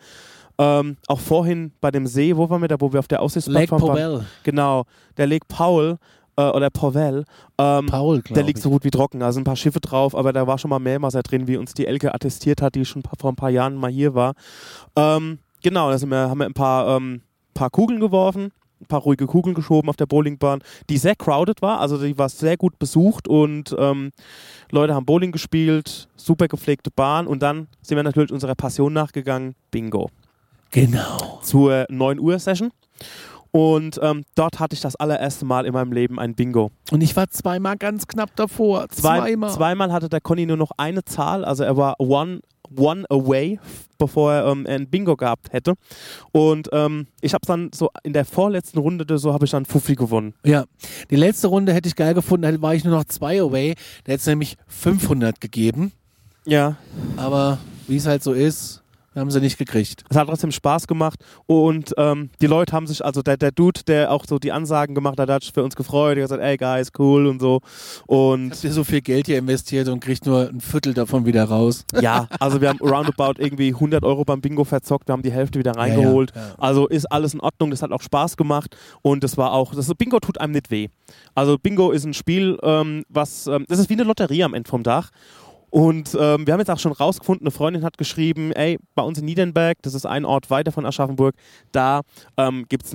Ähm, 0.59 0.97
auch 1.09 1.19
vorhin 1.21 1.73
bei 1.81 1.91
dem 1.91 2.06
See, 2.06 2.37
wo 2.37 2.49
waren 2.49 2.62
wir 2.62 2.69
da, 2.69 2.76
wo 2.81 2.93
wir 2.93 3.00
auf 3.00 3.09
der 3.09 3.19
Lake 3.19 3.25
Aussichtsplattform 3.25 3.82
waren? 3.82 3.88
Powell. 3.91 4.25
Genau, 4.44 4.85
der 5.17 5.27
Lake 5.27 5.44
Paul 5.49 5.99
äh, 6.37 6.43
oder 6.43 6.70
Powell, 6.70 7.25
ähm, 7.59 7.87
Paul, 7.87 8.23
der 8.23 8.44
liegt 8.44 8.59
ich. 8.59 8.62
so 8.62 8.70
gut 8.70 8.85
wie 8.85 8.91
trocken. 8.91 9.20
Da 9.20 9.32
sind 9.32 9.43
ein 9.43 9.44
paar 9.44 9.56
Schiffe 9.56 9.81
drauf, 9.81 10.15
aber 10.15 10.32
da 10.32 10.47
war 10.47 10.56
schon 10.59 10.70
mal 10.70 10.79
Meerwasser 10.79 11.23
drin, 11.23 11.49
wie 11.49 11.56
uns 11.56 11.75
die 11.75 11.87
Elke 11.87 12.15
attestiert 12.15 12.62
hat, 12.62 12.77
die 12.77 12.85
schon 12.85 13.03
vor 13.19 13.32
ein 13.32 13.37
paar 13.37 13.50
Jahren 13.50 13.75
mal 13.75 13.91
hier 13.91 14.15
war. 14.15 14.35
Ähm, 14.97 15.41
genau, 15.62 15.91
da 15.91 16.00
wir, 16.00 16.17
haben 16.17 16.38
wir 16.38 16.47
ein 16.47 16.55
paar, 16.55 16.97
ähm, 16.97 17.23
paar 17.53 17.70
Kugeln 17.70 18.00
geworfen, 18.00 18.53
ein 18.84 18.88
paar 18.88 19.00
ruhige 19.00 19.26
Kugeln 19.26 19.54
geschoben 19.54 19.88
auf 19.88 19.96
der 19.96 20.06
Bowlingbahn, 20.06 20.60
die 20.88 20.98
sehr 20.98 21.16
crowded 21.16 21.62
war, 21.62 21.81
also 21.81 21.98
die 21.98 22.16
war 22.16 22.28
sehr 22.28 22.56
gut 22.56 22.78
besucht 22.78 23.28
und 23.28 23.75
ähm, 23.78 24.12
Leute 24.70 24.94
haben 24.94 25.06
Bowling 25.06 25.32
gespielt, 25.32 26.08
super 26.16 26.48
gepflegte 26.48 26.90
Bahn 26.90 27.26
und 27.26 27.42
dann 27.42 27.69
sind 27.82 27.96
wir 27.96 28.02
natürlich 28.02 28.32
unserer 28.32 28.54
Passion 28.54 28.92
nachgegangen, 28.92 29.54
Bingo 29.70 30.10
Genau. 30.70 31.38
zur 31.42 31.86
9 31.88 32.19
Uhr 32.19 32.38
Session. 32.38 32.70
Und 33.52 34.00
ähm, 34.02 34.25
dort 34.34 34.58
hatte 34.58 34.75
ich 34.75 34.81
das 34.81 34.96
allererste 34.96 35.44
Mal 35.44 35.64
in 35.66 35.72
meinem 35.72 35.92
Leben 35.92 36.19
ein 36.19 36.34
Bingo. 36.34 36.72
Und 36.90 37.00
ich 37.02 37.14
war 37.14 37.31
zweimal 37.31 37.76
ganz 37.76 38.08
knapp 38.08 38.34
davor. 38.34 38.88
Zwei, 38.88 39.20
zweimal. 39.20 39.50
Zweimal 39.52 39.92
hatte 39.92 40.08
der 40.08 40.20
Conny 40.20 40.44
nur 40.46 40.56
noch 40.56 40.72
eine 40.76 41.04
Zahl, 41.04 41.44
also 41.44 41.62
er 41.62 41.76
war 41.76 42.00
one, 42.00 42.40
one 42.76 43.05
away, 43.11 43.58
bevor 43.99 44.32
er 44.32 44.46
ähm, 44.46 44.66
ein 44.69 44.88
Bingo 44.88 45.16
gehabt 45.16 45.52
hätte. 45.52 45.75
Und 46.32 46.69
ähm, 46.72 47.06
ich 47.20 47.34
habe 47.34 47.46
dann 47.46 47.70
so 47.75 47.90
in 48.02 48.12
der 48.12 48.25
vorletzten 48.25 48.78
Runde 48.78 49.19
so 49.19 49.32
habe 49.32 49.44
ich 49.44 49.50
dann 49.50 49.64
Fuffi 49.64 49.94
gewonnen. 49.94 50.34
Ja, 50.44 50.64
die 51.11 51.16
letzte 51.16 51.49
Runde 51.49 51.72
hätte 51.72 51.88
ich 51.88 51.96
geil 51.96 52.14
gefunden, 52.14 52.43
da 52.43 52.62
war 52.62 52.75
ich 52.75 52.84
nur 52.84 52.96
noch 52.96 53.05
zwei 53.05 53.40
away. 53.40 53.75
Da 54.05 54.12
hätte 54.12 54.20
es 54.20 54.26
nämlich 54.26 54.56
500 54.69 55.40
gegeben. 55.40 55.93
Ja, 56.46 56.76
Aber 57.16 57.58
wie 57.88 57.96
es 57.96 58.06
halt 58.06 58.22
so 58.22 58.32
ist, 58.32 58.83
haben 59.20 59.31
sie 59.31 59.40
nicht 59.40 59.58
gekriegt. 59.58 60.05
es 60.08 60.16
hat 60.16 60.28
trotzdem 60.28 60.52
Spaß 60.52 60.87
gemacht 60.87 61.20
und 61.46 61.94
ähm, 61.96 62.31
die 62.40 62.46
Leute 62.46 62.72
haben 62.72 62.87
sich, 62.87 63.05
also 63.05 63.22
der, 63.22 63.37
der 63.37 63.52
Dude, 63.52 63.81
der 63.87 64.11
auch 64.11 64.25
so 64.26 64.38
die 64.38 64.53
Ansagen 64.53 64.94
gemacht 64.94 65.19
hat, 65.19 65.31
hat 65.31 65.43
sich 65.43 65.53
für 65.53 65.62
uns 65.62 65.77
gefreut, 65.77 66.17
der 66.17 66.24
hat 66.24 66.31
gesagt, 66.31 66.43
ey 66.43 66.56
guys, 66.56 66.91
cool 66.98 67.27
und 67.27 67.41
so. 67.41 67.60
Und 68.06 68.50
Habt 68.50 68.65
ihr 68.65 68.72
so 68.72 68.84
viel 68.84 69.00
Geld 69.00 69.27
hier 69.27 69.39
investiert 69.39 69.89
und 69.89 70.00
kriegt 70.00 70.27
nur 70.27 70.48
ein 70.48 70.60
Viertel 70.60 70.94
davon 70.94 71.27
wieder 71.27 71.44
raus? 71.44 71.84
Ja, 72.00 72.29
also 72.41 72.60
wir 72.60 72.69
haben 72.69 72.79
roundabout 72.81 73.34
irgendwie 73.39 73.69
100 73.69 74.05
Euro 74.05 74.24
beim 74.24 74.41
Bingo 74.41 74.65
verzockt, 74.65 75.08
wir 75.08 75.12
haben 75.12 75.22
die 75.22 75.32
Hälfte 75.32 75.58
wieder 75.58 75.72
reingeholt. 75.72 76.32
Ja, 76.34 76.41
ja, 76.41 76.48
ja. 76.48 76.55
Also 76.58 76.86
ist 76.86 77.06
alles 77.06 77.34
in 77.34 77.41
Ordnung, 77.41 77.70
das 77.70 77.82
hat 77.82 77.93
auch 77.93 78.03
Spaß 78.03 78.36
gemacht 78.36 78.77
und 79.03 79.24
das 79.24 79.36
war 79.36 79.53
auch, 79.53 79.74
das 79.74 79.93
Bingo 79.94 80.20
tut 80.20 80.41
einem 80.41 80.53
nicht 80.53 80.70
weh. 80.70 80.89
Also 81.34 81.58
Bingo 81.58 81.91
ist 81.91 82.05
ein 82.05 82.15
Spiel, 82.15 82.58
ähm, 82.62 83.05
was, 83.08 83.46
ähm, 83.46 83.65
das 83.69 83.79
ist 83.79 83.91
wie 83.91 83.94
eine 83.94 84.05
Lotterie 84.05 84.44
am 84.44 84.55
Ende 84.55 84.69
vom 84.69 84.84
Tag. 84.84 85.10
Und 85.74 86.16
ähm, 86.20 86.46
wir 86.46 86.52
haben 86.52 86.60
jetzt 86.60 86.70
auch 86.70 86.78
schon 86.78 86.93
rausgefunden, 86.93 87.48
eine 87.48 87.50
Freundin 87.50 87.82
hat 87.82 87.98
geschrieben, 87.98 88.52
ey, 88.52 88.78
bei 88.94 89.02
uns 89.02 89.19
in 89.19 89.24
Niedernberg, 89.24 89.78
das 89.82 89.94
ist 89.94 90.06
ein 90.06 90.24
Ort 90.24 90.48
weiter 90.48 90.70
von 90.70 90.86
Aschaffenburg, 90.86 91.34
da 91.72 92.02
ähm, 92.36 92.66
gibt 92.69 92.86
es 92.86 92.93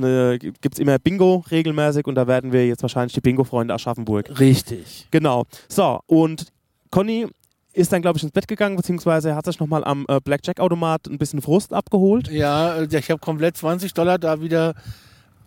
gibt's 0.62 0.80
immer 0.80 0.98
Bingo 0.98 1.44
regelmäßig 1.52 2.08
und 2.08 2.16
da 2.16 2.26
werden 2.26 2.54
wir 2.54 2.66
jetzt 2.66 2.82
wahrscheinlich 2.82 3.12
die 3.12 3.20
Bingo-Freunde 3.20 3.74
Aschaffenburg. 3.74 4.40
Richtig. 4.40 5.10
Genau. 5.12 5.44
So, 5.68 6.00
und 6.06 6.54
Conny 6.90 7.28
ist 7.74 7.92
dann, 7.92 8.02
glaube 8.02 8.16
ich, 8.16 8.24
ins 8.24 8.32
Bett 8.32 8.48
gegangen, 8.48 8.78
beziehungsweise 8.78 9.36
hat 9.36 9.44
sich 9.44 9.60
nochmal 9.60 9.84
am 9.84 10.06
äh, 10.08 10.22
Blackjack-Automat 10.24 11.08
ein 11.08 11.18
bisschen 11.18 11.42
Frust 11.42 11.74
abgeholt. 11.74 12.32
Ja, 12.32 12.76
äh, 12.78 12.88
ich 12.98 13.12
habe 13.12 13.20
komplett 13.20 13.58
20 13.58 13.94
Dollar 13.94 14.18
da 14.18 14.40
wieder 14.40 14.74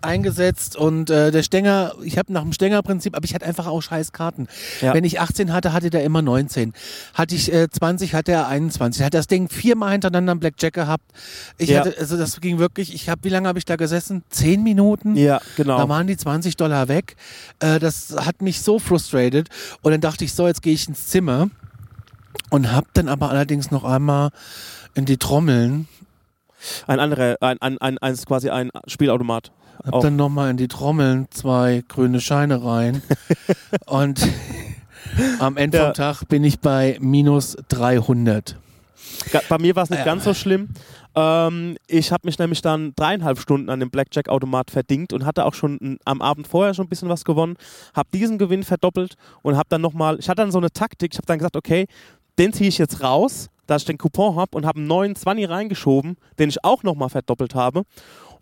eingesetzt 0.05 0.77
und 0.77 1.11
äh, 1.11 1.31
der 1.31 1.43
Stänger, 1.43 1.95
ich 2.03 2.19
habe 2.19 2.33
nach 2.33 2.43
dem 2.43 2.53
Stänger-Prinzip, 2.53 3.17
aber 3.17 3.25
ich 3.25 3.35
hatte 3.35 3.47
einfach 3.47 3.67
auch 3.67 3.81
scheiß 3.81 4.13
Karten. 4.13 4.49
Ja. 4.81 4.95
Wenn 4.95 5.05
ich 5.05 5.21
18 5.21 5.53
hatte, 5.53 5.73
hatte 5.73 5.91
der 5.91 6.05
immer 6.05 6.23
19. 6.23 6.73
Hatte 7.15 7.35
ich 7.35 7.53
äh, 7.53 7.69
20, 7.71 8.15
hatte 8.15 8.33
er 8.33 8.49
21. 8.49 9.03
Hat 9.03 9.15
das 9.15 9.27
Ding 9.27 9.49
viermal 9.49 9.93
hintereinander 9.93 10.33
am 10.33 10.41
Blackjack 10.41 10.75
gehabt. 10.75 11.05
Ich 11.59 11.71
Ja. 11.71 11.81
hatte, 11.81 11.95
also 11.99 12.17
das 12.17 12.41
ging 12.41 12.59
wirklich, 12.59 12.95
ich 12.95 13.09
habe, 13.09 13.25
wie 13.25 13.29
lange 13.29 13.49
habe 13.49 13.59
ich 13.59 13.65
da 13.65 13.77
gesessen? 13.77 14.23
Zehn 14.31 14.63
Minuten? 14.63 15.17
Ja, 15.17 15.41
genau. 15.57 15.79
Da 15.79 15.89
waren 15.89 16.07
die 16.07 16.17
20 16.17 16.57
Dollar 16.57 16.89
weg. 16.89 17.17
Äh, 17.61 17.79
das 17.79 18.15
hat 18.17 18.43
mich 18.43 18.63
so 18.63 18.79
frustrated. 18.79 19.49
Und 19.83 19.93
dann 19.93 20.01
dachte 20.01 20.25
ich, 20.25 20.33
so, 20.35 20.47
jetzt 20.47 20.63
gehe 20.63 20.73
ich 20.75 20.89
ins 20.89 21.07
Zimmer 21.09 21.49
und 22.51 22.73
habe 22.73 22.87
dann 22.95 23.09
aber 23.09 23.31
allerdings 23.31 23.71
noch 23.71 23.85
einmal 23.85 24.31
in 24.95 25.05
die 25.07 25.17
Trommeln, 25.17 25.89
Ein 26.87 27.01
anderer, 27.01 27.37
ein, 27.41 27.61
ein, 27.61 27.79
ein, 27.79 27.99
ein, 27.99 28.17
quasi 28.17 28.51
ein 28.51 28.71
Spielautomat. 28.87 29.53
hab 29.85 29.95
Auch. 29.95 30.03
dann 30.03 30.17
noch 30.17 30.29
mal 30.29 30.51
in 30.51 30.57
die 30.57 30.69
Trommeln 30.69 31.27
zwei 31.31 31.83
grüne 31.89 32.21
Scheine 32.21 32.65
rein 32.65 33.03
und 33.87 34.27
am 35.41 35.57
Ende 35.57 35.79
Ja. 35.79 35.85
vom 35.87 35.95
Tag 35.95 36.25
bin 36.29 36.45
ich 36.45 36.61
bei 36.61 36.97
minus 37.01 37.57
300. 37.69 38.57
Ga- 39.31 39.43
Bei 39.49 39.59
mir 39.59 39.77
war 39.77 39.83
es 39.85 39.91
nicht 39.91 39.99
Ja. 40.01 40.05
ganz 40.05 40.25
so 40.25 40.33
schlimm. 40.35 40.69
Ähm, 41.15 41.77
ich 41.87 42.11
habe 42.13 42.27
mich 42.27 42.39
nämlich 42.39 42.63
dann 42.63 42.95
dreieinhalb 42.97 43.39
Stunden 43.39 43.69
an 43.69 43.81
dem 43.81 43.91
Blackjack-Automat 43.91 44.71
verdingt 44.71 45.13
und 45.13 45.27
hatte 45.27 45.45
auch 45.45 45.53
schon 45.53 45.79
n- 45.81 45.99
am 46.07 46.23
Abend 46.23 46.47
vorher 46.47 46.73
schon 46.73 46.87
ein 46.87 46.89
bisschen 46.89 47.11
was 47.11 47.25
gewonnen. 47.25 47.57
Habe 47.95 48.09
diesen 48.15 48.39
Gewinn 48.39 48.63
verdoppelt 48.63 49.17
und 49.43 49.57
habe 49.57 49.67
dann 49.69 49.83
nochmal, 49.83 50.19
ich 50.19 50.31
hatte 50.31 50.41
dann 50.41 50.51
so 50.53 50.59
eine 50.59 50.71
Taktik, 50.71 51.13
ich 51.13 51.19
habe 51.19 51.27
dann 51.27 51.39
gesagt, 51.39 51.57
okay, 51.57 51.87
den 52.43 52.53
ziehe 52.53 52.69
ich 52.69 52.79
jetzt 52.79 53.05
raus, 53.05 53.51
dass 53.69 53.83
ich 53.83 53.87
den 53.87 53.99
Coupon 53.99 54.35
habe 54.35 54.57
und 54.57 54.67
habe 54.67 54.81
einen 54.81 54.89
neuen 54.89 55.15
20 55.15 55.49
reingeschoben, 55.49 56.17
den 56.41 56.49
ich 56.49 56.65
auch 56.65 56.83
nochmal 56.83 57.09
verdoppelt 57.09 57.55
habe. 57.55 57.85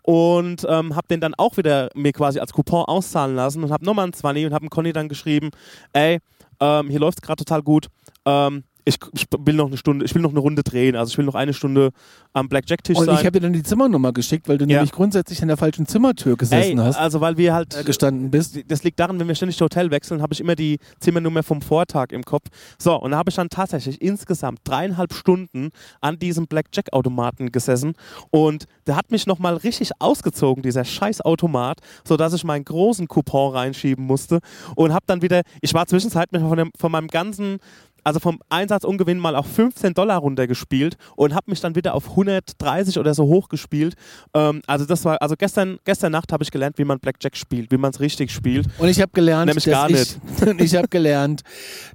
Und 0.01 0.65
ähm, 0.67 0.95
habe 0.95 1.07
den 1.07 1.21
dann 1.21 1.35
auch 1.35 1.57
wieder 1.57 1.89
mir 1.93 2.11
quasi 2.11 2.39
als 2.39 2.51
Coupon 2.51 2.85
auszahlen 2.85 3.35
lassen 3.35 3.63
und 3.63 3.71
habe 3.71 3.85
nochmal 3.85 4.05
einen 4.05 4.13
20 4.13 4.47
und 4.47 4.53
habe 4.53 4.65
dem 4.65 4.71
Conny 4.71 4.91
dann 4.91 5.07
geschrieben, 5.07 5.51
ey, 5.93 6.17
ähm, 6.59 6.89
hier 6.89 6.99
läuft 6.99 7.19
es 7.19 7.21
gerade 7.21 7.45
total 7.45 7.61
gut. 7.61 7.89
Ähm, 8.25 8.63
ich, 8.85 8.97
ich 9.13 9.25
will 9.39 9.55
noch 9.55 9.67
eine 9.67 9.77
Stunde, 9.77 10.05
ich 10.05 10.13
will 10.15 10.21
noch 10.21 10.31
eine 10.31 10.39
Runde 10.39 10.63
drehen, 10.63 10.95
also 10.95 11.11
ich 11.11 11.17
will 11.17 11.25
noch 11.25 11.35
eine 11.35 11.53
Stunde 11.53 11.91
am 12.33 12.49
Blackjack-Tisch 12.49 12.97
Und 12.97 13.05
sein. 13.05 13.15
ich 13.15 13.21
habe 13.25 13.31
dir 13.31 13.41
dann 13.41 13.53
die 13.53 13.63
Zimmernummer 13.63 14.11
geschickt, 14.13 14.47
weil 14.49 14.57
du 14.57 14.65
Ja. 14.65 14.77
nämlich 14.77 14.91
grundsätzlich 14.91 15.41
an 15.41 15.47
der 15.49 15.57
falschen 15.57 15.85
Zimmertür 15.85 16.37
gesessen 16.37 16.79
Ey, 16.79 16.85
hast, 16.85 16.97
also 16.97 17.21
weil 17.21 17.37
wir 17.37 17.53
halt 17.53 17.75
äh, 17.75 17.83
gestanden 17.83 18.31
bist. 18.31 18.59
das 18.67 18.83
liegt 18.83 18.99
daran, 18.99 19.19
wenn 19.19 19.27
wir 19.27 19.35
ständig 19.35 19.57
das 19.57 19.65
Hotel 19.65 19.91
wechseln, 19.91 20.21
habe 20.21 20.33
ich 20.33 20.39
immer 20.41 20.55
die 20.55 20.77
Zimmernummer 20.99 21.43
vom 21.43 21.61
Vortag 21.61 22.11
im 22.11 22.23
Kopf. 22.23 22.47
So, 22.79 22.95
und 22.99 23.11
da 23.11 23.17
habe 23.17 23.29
ich 23.29 23.35
dann 23.35 23.49
tatsächlich 23.49 24.01
insgesamt 24.01 24.59
dreieinhalb 24.63 25.13
Stunden 25.13 25.69
an 25.99 26.17
diesem 26.19 26.47
Blackjack-Automaten 26.47 27.51
gesessen 27.51 27.93
und 28.29 28.65
der 28.87 28.95
hat 28.95 29.11
mich 29.11 29.27
nochmal 29.27 29.55
richtig 29.57 29.91
ausgezogen, 29.99 30.63
dieser 30.63 30.85
scheiß 30.85 31.21
Automat, 31.21 31.79
sodass 32.07 32.33
ich 32.33 32.43
meinen 32.43 32.65
großen 32.65 33.07
Coupon 33.07 33.53
reinschieben 33.53 34.05
musste 34.05 34.39
und 34.75 34.93
habe 34.93 35.03
dann 35.07 35.21
wieder, 35.21 35.41
ich 35.61 35.73
war 35.73 35.85
zwischenzeitlich 35.85 36.41
von, 36.41 36.57
dem, 36.57 36.71
von 36.77 36.91
meinem 36.91 37.07
ganzen 37.07 37.57
also 38.03 38.19
vom 38.19 38.39
Einsatzungewinn 38.49 39.17
mal 39.17 39.35
auf 39.35 39.47
15 39.47 39.93
Dollar 39.93 40.17
runtergespielt 40.19 40.97
und 41.15 41.33
habe 41.33 41.49
mich 41.51 41.61
dann 41.61 41.75
wieder 41.75 41.93
auf 41.95 42.09
130 42.11 42.99
oder 42.99 43.13
so 43.13 43.23
hochgespielt. 43.25 43.95
Ähm, 44.33 44.61
also 44.67 44.85
das 44.85 45.05
war, 45.05 45.21
also 45.21 45.35
gestern, 45.37 45.77
gestern 45.85 46.11
Nacht 46.11 46.31
habe 46.33 46.43
ich 46.43 46.51
gelernt, 46.51 46.77
wie 46.77 46.83
man 46.85 46.99
Blackjack 46.99 47.37
spielt, 47.37 47.71
wie 47.71 47.77
man 47.77 47.91
es 47.91 47.99
richtig 47.99 48.31
spielt. 48.31 48.67
Und 48.77 48.89
ich 48.89 49.01
habe 49.01 49.11
gelernt, 49.13 49.47
Nämlich 49.47 49.65
dass 49.65 49.71
gar 49.73 49.89
ich, 49.89 50.17
ich 50.57 50.75
habe 50.75 50.87
gelernt, 50.87 51.41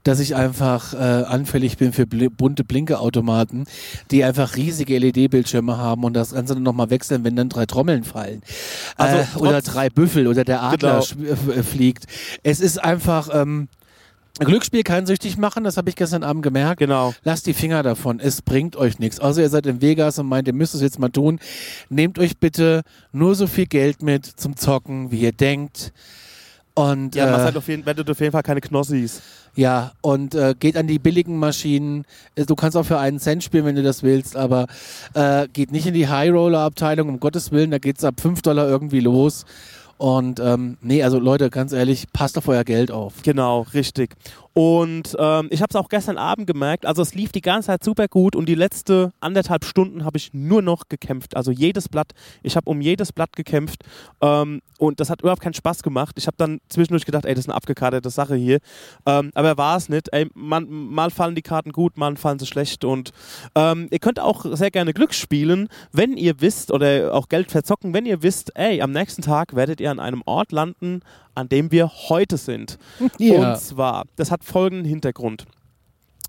dass 0.05 0.21
ich 0.21 0.35
einfach 0.35 0.95
äh, 0.95 0.97
anfällig 0.97 1.77
bin 1.77 1.93
für 1.93 2.07
bl 2.07 2.31
bunte 2.31 2.65
Blinkeautomaten, 2.65 3.67
die 4.11 4.25
einfach 4.25 4.57
riesige 4.57 4.99
LED-Bildschirme 4.99 5.77
haben 5.77 6.05
und 6.05 6.15
das 6.15 6.33
Ganze 6.33 6.55
dann 6.55 6.63
nochmal 6.63 6.91
wechseln, 6.91 7.25
wenn 7.25 7.37
dann 7.37 7.49
drei 7.49 7.67
Trommeln 7.67 8.05
fallen. 8.05 8.43
Also 8.97 9.17
äh, 9.19 9.39
oder 9.39 9.63
drei 9.63 9.91
Büffel 9.91 10.27
oder 10.27 10.45
der 10.45 10.63
Adler 10.63 10.87
Genau. 10.87 11.53
äh, 11.53 11.63
fliegt. 11.63 12.05
Es 12.43 12.61
ist 12.61 12.83
einfach, 12.83 13.29
ähm, 13.33 13.69
Glücksspiel 14.39 14.83
kann 14.83 15.07
süchtig 15.07 15.37
machen, 15.39 15.65
das 15.65 15.77
habe 15.77 15.89
ich 15.89 15.97
gestern 15.97 16.23
Abend 16.23 16.43
gemerkt. 16.43 16.79
Genau. 16.79 17.15
Lasst 17.23 17.47
die 17.47 17.55
Finger 17.55 17.83
davon, 17.83 18.21
es 18.21 18.43
bringt 18.43 18.77
euch 18.77 18.99
nichts. 18.99 19.21
Außer 19.21 19.41
ihr 19.43 19.49
seid 19.49 19.67
in 19.67 19.81
Vegas 19.81 20.19
und 20.19 20.27
meint, 20.29 20.47
ihr 20.47 20.55
müsst 20.55 20.75
es 20.75 20.81
jetzt 20.83 20.99
mal 20.99 21.09
tun. 21.09 21.39
Nehmt 21.89 22.19
euch 22.19 22.39
bitte 22.39 22.83
nur 23.13 23.35
so 23.35 23.47
viel 23.47 23.67
Geld 23.67 24.03
mit 24.03 24.27
zum 24.27 24.57
Zocken, 24.57 25.11
wie 25.11 25.21
ihr 25.21 25.33
denkt. 25.33 25.93
Und 26.75 27.15
Ja, 27.15 27.27
äh, 27.39 27.43
halt 27.45 27.57
auf 27.57 27.69
jeden, 27.69 27.87
werdet 27.87 28.11
auf 28.11 28.21
jeden 28.21 28.33
Fall 28.33 28.43
keine 28.43 28.61
Knossis. 28.61 29.23
ja, 29.55 29.93
und 30.03 30.35
äh, 30.35 30.55
geht 30.59 30.77
an 30.77 30.87
die 30.87 30.99
billigen 30.99 31.39
Maschinen. 31.39 32.05
Äh, 32.35 32.45
Du 32.45 32.55
kannst 32.55 32.77
auch 32.77 32.85
für 32.85 32.99
einen 32.99 33.19
Cent 33.19 33.43
spielen, 33.43 33.65
wenn 33.65 33.77
du 33.77 33.83
das 33.83 34.03
willst, 34.03 34.37
aber 34.37 34.67
äh, 35.15 35.49
geht 35.51 35.73
nicht 35.73 35.87
in 35.87 35.95
die 35.95 36.07
High-Roller-Abteilung, 36.09 37.09
um 37.09 37.19
Gottes 37.21 37.51
Willen, 37.51 37.71
da 37.71 37.79
geht's 37.79 38.05
ab 38.05 38.21
5 38.21 38.43
Dollar 38.43 38.69
irgendwie 38.69 39.01
los. 39.01 39.47
Und 39.99 40.41
ähm, 40.41 40.77
nee, 40.81 41.03
also 41.03 41.19
Leute, 41.19 41.51
ganz 41.51 41.73
ehrlich, 41.73 42.13
passt 42.13 42.37
auf 42.37 42.49
euer 42.49 42.65
Geld 42.65 42.91
auf. 42.91 43.23
Genau, 43.23 43.63
richtig. 43.73 44.15
Und 44.59 45.15
ähm, 45.19 45.49
ich 45.51 45.61
habe 45.61 45.69
es 45.69 45.77
auch 45.77 45.91
gestern 45.91 46.17
Abend 46.17 46.47
gemerkt, 46.47 46.87
also 46.87 47.03
es 47.03 47.15
lief 47.15 47.31
die 47.31 47.43
ganze 47.43 47.67
Zeit 47.67 47.85
super 47.85 48.09
gut 48.09 48.35
und 48.35 48.49
die 48.49 48.55
letzte 48.55 49.13
anderthalb 49.21 49.67
Stunden 49.67 50.03
habe 50.03 50.17
ich 50.17 50.33
nur 50.33 50.63
noch 50.63 50.89
gekämpft. 50.89 51.37
Also 51.37 51.51
jedes 51.51 51.91
Blatt, 51.91 52.13
ich 52.43 52.57
habe 52.57 52.71
um 52.71 52.81
jedes 52.81 53.13
Blatt 53.13 53.37
gekämpft 53.37 53.83
ähm, 54.23 54.63
und 54.79 54.99
das 54.99 55.11
hat 55.11 55.21
überhaupt 55.21 55.43
keinen 55.43 55.53
Spaß 55.53 55.83
gemacht. 55.83 56.15
Ich 56.17 56.27
habe 56.27 56.39
dann 56.39 56.63
zwischendurch 56.71 57.05
gedacht, 57.05 57.27
ey, 57.27 57.35
das 57.35 57.45
ist 57.45 57.51
eine 57.51 57.55
abgekartete 57.55 58.09
Sache 58.09 58.35
hier. 58.35 58.61
Ähm, 59.05 59.31
aber 59.35 59.59
war 59.59 59.77
es 59.77 59.91
nicht. 59.91 60.11
Ey, 60.15 60.27
man, 60.33 60.71
mal 60.71 61.11
fallen 61.11 61.35
die 61.35 61.43
Karten 61.43 61.73
gut, 61.73 61.99
mal 61.99 62.17
fallen 62.17 62.39
sie 62.39 62.47
schlecht 62.47 62.83
und 62.87 63.13
ähm, 63.57 63.89
ihr 63.91 63.99
könnt 63.99 64.21
auch 64.21 64.47
sehr 64.57 64.71
gerne 64.71 64.95
Glück 64.95 65.13
spielen, 65.13 65.69
wenn 65.93 66.17
ihr 66.17 66.41
wisst 66.41 66.71
oder 66.71 67.13
auch 67.13 67.29
Geld 67.29 67.51
verzocken, 67.51 67.93
wenn 67.93 68.07
ihr 68.07 68.23
wisst, 68.23 68.57
ey, 68.57 68.81
am 68.81 68.93
nächsten 68.93 69.21
Tag 69.21 69.55
werdet 69.55 69.83
ihr 69.83 69.91
an 69.91 70.01
einem 70.01 70.23
Ort 70.25 70.51
landen, 70.51 71.03
an 71.37 71.49
dem 71.49 71.71
wir 71.71 71.91
heute 72.09 72.37
sind. 72.37 72.79
Ja. 73.19 73.53
Und 73.53 73.61
zwar, 73.61 74.05
das 74.17 74.31
hat 74.31 74.45
folgenden 74.45 74.85
Hintergrund. 74.85 75.47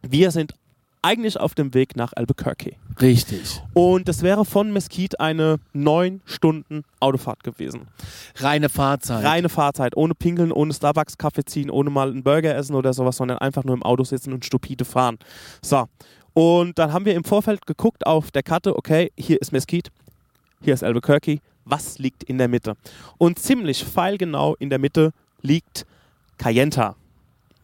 Wir 0.08 0.32
sind 0.32 0.54
eigentlich 1.02 1.40
auf 1.40 1.54
dem 1.54 1.74
Weg 1.74 1.96
nach 1.96 2.14
Albuquerque. 2.16 2.76
Richtig. 3.00 3.62
Und 3.74 4.08
das 4.08 4.22
wäre 4.22 4.46
von 4.46 4.72
Mesquite 4.72 5.20
eine 5.20 5.58
neun 5.74 6.22
Stunden 6.26 6.84
Autofahrt 7.00 7.44
gewesen. 7.44 7.88
Reine 8.38 8.70
Fahrzeit. 8.70 9.24
Reine 9.24 9.50
Fahrzeit, 9.50 9.96
ohne 9.96 10.16
Pinkeln, 10.16 10.52
ohne 10.52 10.74
Starbucks-Kaffee 10.74 11.46
ziehen, 11.46 11.70
ohne 11.70 11.90
mal 11.90 12.10
einen 12.10 12.24
Burger 12.24 12.56
essen 12.56 12.76
oder 12.76 12.94
sowas, 12.94 13.18
sondern 13.18 13.38
einfach 13.38 13.64
nur 13.64 13.76
im 13.76 13.84
Auto 13.84 14.04
sitzen 14.04 14.34
und 14.34 14.46
stupide 14.46 14.86
fahren. 14.86 15.18
So. 15.62 15.86
Und 16.34 16.78
dann 16.78 16.94
haben 16.94 17.06
wir 17.06 17.16
im 17.16 17.24
Vorfeld 17.24 17.66
geguckt 17.66 18.06
auf 18.06 18.32
der 18.32 18.44
Karte, 18.44 18.76
okay, 18.76 19.12
hier 19.18 19.42
ist 19.42 19.52
Mesquite, 19.52 19.92
hier 20.62 20.74
ist 20.74 20.84
Albuquerque, 20.84 21.40
was 21.70 22.00
liegt 22.00 22.24
in 22.24 22.38
der 22.38 22.48
Mitte? 22.48 22.76
Und 23.18 23.40
ziemlich 23.40 23.84
pfeilgenau 23.84 24.56
in 24.56 24.70
der 24.70 24.80
Mitte 24.80 25.12
liegt 25.42 25.86
Cayenta. 26.38 26.96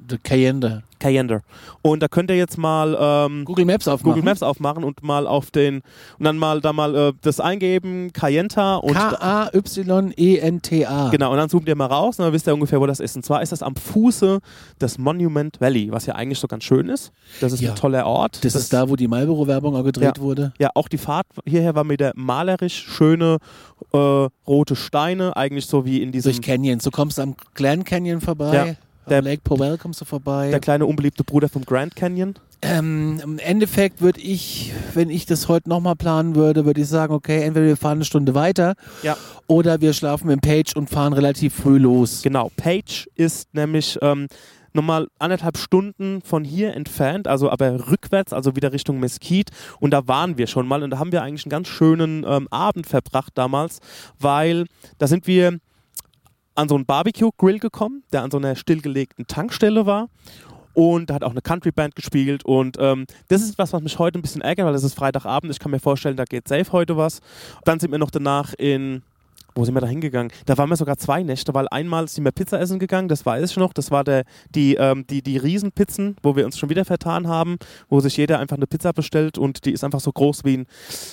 The 0.09 0.17
Cayenne. 0.17 0.83
Cayender. 0.99 1.41
Und 1.81 2.01
da 2.01 2.07
könnt 2.07 2.29
ihr 2.29 2.37
jetzt 2.37 2.57
mal 2.57 2.95
ähm, 2.97 3.43
Google 3.43 3.65
Maps 3.65 3.89
aufmachen. 3.89 4.11
Google 4.13 4.23
Maps 4.23 4.41
aufmachen 4.41 4.85
und 4.85 5.03
mal 5.03 5.27
auf 5.27 5.51
den 5.51 5.81
und 6.17 6.23
dann 6.23 6.37
mal 6.37 6.61
da 6.61 6.71
mal 6.71 6.95
äh, 6.95 7.13
das 7.21 7.41
eingeben, 7.41 8.13
Cayenta 8.13 8.77
und 8.77 8.95
da, 8.95 9.49
K-A-Y-E-N-T-A. 9.91 11.09
genau 11.09 11.31
und 11.31 11.37
dann 11.37 11.49
zoomt 11.49 11.67
ihr 11.67 11.75
mal 11.75 11.87
raus 11.87 12.19
und 12.19 12.25
dann 12.25 12.33
wisst 12.33 12.47
ihr 12.47 12.53
ungefähr, 12.53 12.79
wo 12.79 12.85
das 12.85 12.99
ist. 12.99 13.15
Und 13.15 13.23
zwar 13.25 13.41
ist 13.41 13.51
das 13.51 13.61
am 13.61 13.75
Fuße 13.75 14.39
des 14.79 14.97
Monument 14.97 15.59
Valley, 15.59 15.91
was 15.91 16.05
ja 16.05 16.15
eigentlich 16.15 16.39
so 16.39 16.47
ganz 16.47 16.63
schön 16.63 16.87
ist. 16.89 17.11
Das 17.41 17.51
ist 17.51 17.59
Ja. 17.61 17.71
ein 17.71 17.75
toller 17.75 18.05
Ort. 18.05 18.43
Das, 18.45 18.55
ist 18.55 18.71
da, 18.71 18.89
wo 18.89 18.95
die 18.95 19.07
Marlboro-Werbung 19.07 19.75
auch 19.75 19.83
gedreht 19.83 20.19
wurde. 20.19 20.53
Ja, 20.59 20.69
auch 20.75 20.87
die 20.87 20.97
Fahrt 20.97 21.27
hierher 21.45 21.75
war 21.75 21.87
wieder 21.89 22.13
malerisch 22.15 22.85
schöne 22.87 23.37
äh, 23.93 24.27
rote 24.47 24.75
Steine, 24.75 25.35
eigentlich 25.35 25.65
so 25.65 25.85
wie 25.85 26.01
in 26.01 26.11
diesem 26.11 26.31
Durch 26.31 26.41
Canyons. 26.41 26.83
Du 26.83 26.91
kommst 26.91 27.19
am 27.19 27.35
Glen 27.55 27.83
Canyon 27.83 28.21
vorbei. 28.21 28.53
Ja. 28.55 28.75
Der- 29.09 29.21
Lake 29.21 29.41
Powell 29.43 29.77
kommst 29.77 30.01
du 30.01 30.05
vorbei. 30.05 30.49
der 30.49 30.59
kleine 30.59 30.85
unbeliebte 30.85 31.23
Bruder 31.23 31.49
vom 31.49 31.63
Grand 31.65 31.95
Canyon. 31.95 32.35
Ähm, 32.61 33.19
Im 33.21 33.39
Endeffekt 33.39 33.99
würde 34.01 34.21
ich, 34.21 34.71
wenn 34.93 35.09
ich 35.09 35.25
das 35.25 35.49
heute 35.49 35.67
nochmal 35.67 35.95
planen 35.97 36.35
würde, 36.35 36.65
würde 36.65 36.79
ich 36.81 36.87
sagen, 36.87 37.13
okay, 37.13 37.41
entweder 37.43 37.65
wir 37.65 37.75
fahren 37.77 37.97
eine 37.97 38.05
Stunde 38.05 38.33
weiter 38.35 38.75
Ja. 39.03 39.17
oder 39.47 39.81
wir 39.81 39.91
schlafen 39.91 40.29
im 40.29 40.39
Page 40.39 40.73
und 40.75 40.89
fahren 40.89 41.11
relativ 41.11 41.53
früh 41.55 41.77
los. 41.77 42.21
Genau, 42.21 42.49
Page 42.55 43.09
ist 43.15 43.53
nämlich 43.53 43.99
ähm, 44.01 44.27
nochmal 44.71 45.07
anderthalb 45.19 45.57
Stunden 45.57 46.21
von 46.21 46.45
hier 46.45 46.73
entfernt, 46.73 47.27
also 47.27 47.49
aber 47.51 47.89
rückwärts, 47.91 48.31
also 48.31 48.55
wieder 48.55 48.71
Richtung 48.71 48.97
Mesquite. 49.01 49.51
Und 49.81 49.91
da 49.91 50.07
waren 50.07 50.37
wir 50.37 50.47
schon 50.47 50.65
mal 50.65 50.83
und 50.83 50.91
da 50.91 50.99
haben 50.99 51.11
wir 51.11 51.21
eigentlich 51.21 51.45
einen 51.45 51.51
ganz 51.51 51.67
schönen 51.67 52.25
ähm, 52.25 52.47
Abend 52.49 52.87
verbracht 52.87 53.33
damals, 53.35 53.79
weil 54.19 54.67
da 54.99 55.07
sind 55.07 55.27
wir 55.27 55.57
an 56.55 56.69
so 56.69 56.75
einen 56.75 56.85
Barbecue-Grill 56.85 57.59
gekommen, 57.59 58.03
der 58.11 58.23
an 58.23 58.31
so 58.31 58.37
einer 58.37 58.55
stillgelegten 58.55 59.27
Tankstelle 59.27 59.85
war. 59.85 60.09
Und 60.73 61.09
da 61.09 61.15
hat 61.15 61.23
auch 61.23 61.31
eine 61.31 61.41
Country-Band 61.41 61.95
gespielt. 61.95 62.45
Und 62.45 62.77
ähm, 62.79 63.05
das 63.27 63.41
ist 63.43 63.57
was, 63.57 63.73
was 63.73 63.81
mich 63.81 63.99
heute 63.99 64.19
ein 64.19 64.23
bisschen 64.23 64.41
ärgert, 64.41 64.65
weil 64.65 64.73
es 64.73 64.83
ist 64.83 64.95
Freitagabend. 64.95 65.51
Ich 65.51 65.59
kann 65.59 65.71
mir 65.71 65.79
vorstellen, 65.79 66.17
da 66.17 66.25
geht 66.25 66.47
safe 66.47 66.71
heute 66.71 66.97
was. 66.97 67.21
Dann 67.63 67.79
sind 67.79 67.91
wir 67.91 67.99
noch 67.99 68.11
danach 68.11 68.53
in 68.57 69.03
wo 69.55 69.65
sind 69.65 69.75
wir 69.75 69.81
da 69.81 69.87
hingegangen? 69.87 70.31
Da 70.45 70.57
waren 70.57 70.69
wir 70.69 70.75
sogar 70.75 70.97
zwei 70.97 71.23
Nächte, 71.23 71.53
weil 71.53 71.67
einmal 71.69 72.07
sind 72.07 72.23
wir 72.23 72.31
Pizza 72.31 72.59
essen 72.59 72.79
gegangen, 72.79 73.07
das 73.07 73.25
weiß 73.25 73.51
ich 73.51 73.57
noch. 73.57 73.73
Das 73.73 73.91
war 73.91 74.03
der, 74.03 74.23
die, 74.55 74.75
ähm, 74.75 75.05
die, 75.07 75.21
die 75.21 75.37
Riesenpizzen, 75.37 76.17
wo 76.23 76.35
wir 76.35 76.45
uns 76.45 76.57
schon 76.57 76.69
wieder 76.69 76.85
vertan 76.85 77.27
haben, 77.27 77.57
wo 77.89 77.99
sich 77.99 78.17
jeder 78.17 78.39
einfach 78.39 78.57
eine 78.57 78.67
Pizza 78.67 78.93
bestellt 78.93 79.37
und 79.37 79.65
die 79.65 79.71
ist 79.71 79.83
einfach 79.83 79.99
so 79.99 80.11
groß 80.11 80.43
wie 80.43 80.57
ein, 80.57 80.65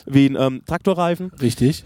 wie 0.07 0.27
ein 0.27 0.37
ähm, 0.37 0.63
Traktorreifen. 0.65 1.33
Richtig. 1.41 1.85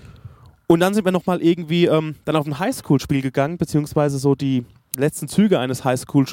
Und 0.67 0.81
dann 0.81 0.95
sind 0.95 1.05
wir 1.05 1.13
nochmal 1.13 1.43
irgendwie 1.43 1.87
ähm, 1.87 2.17
dann 2.25 2.37
auf 2.37 2.47
ein 2.47 2.59
Highschool-Spiel 2.59 3.23
gegangen, 3.23 3.59
beziehungsweise 3.59 4.19
so 4.19 4.35
die 4.35 4.65
letzten 4.97 5.29
Züge 5.29 5.59
eines 5.59 5.81
äh, 5.81 5.85
Highschool, 5.85 6.27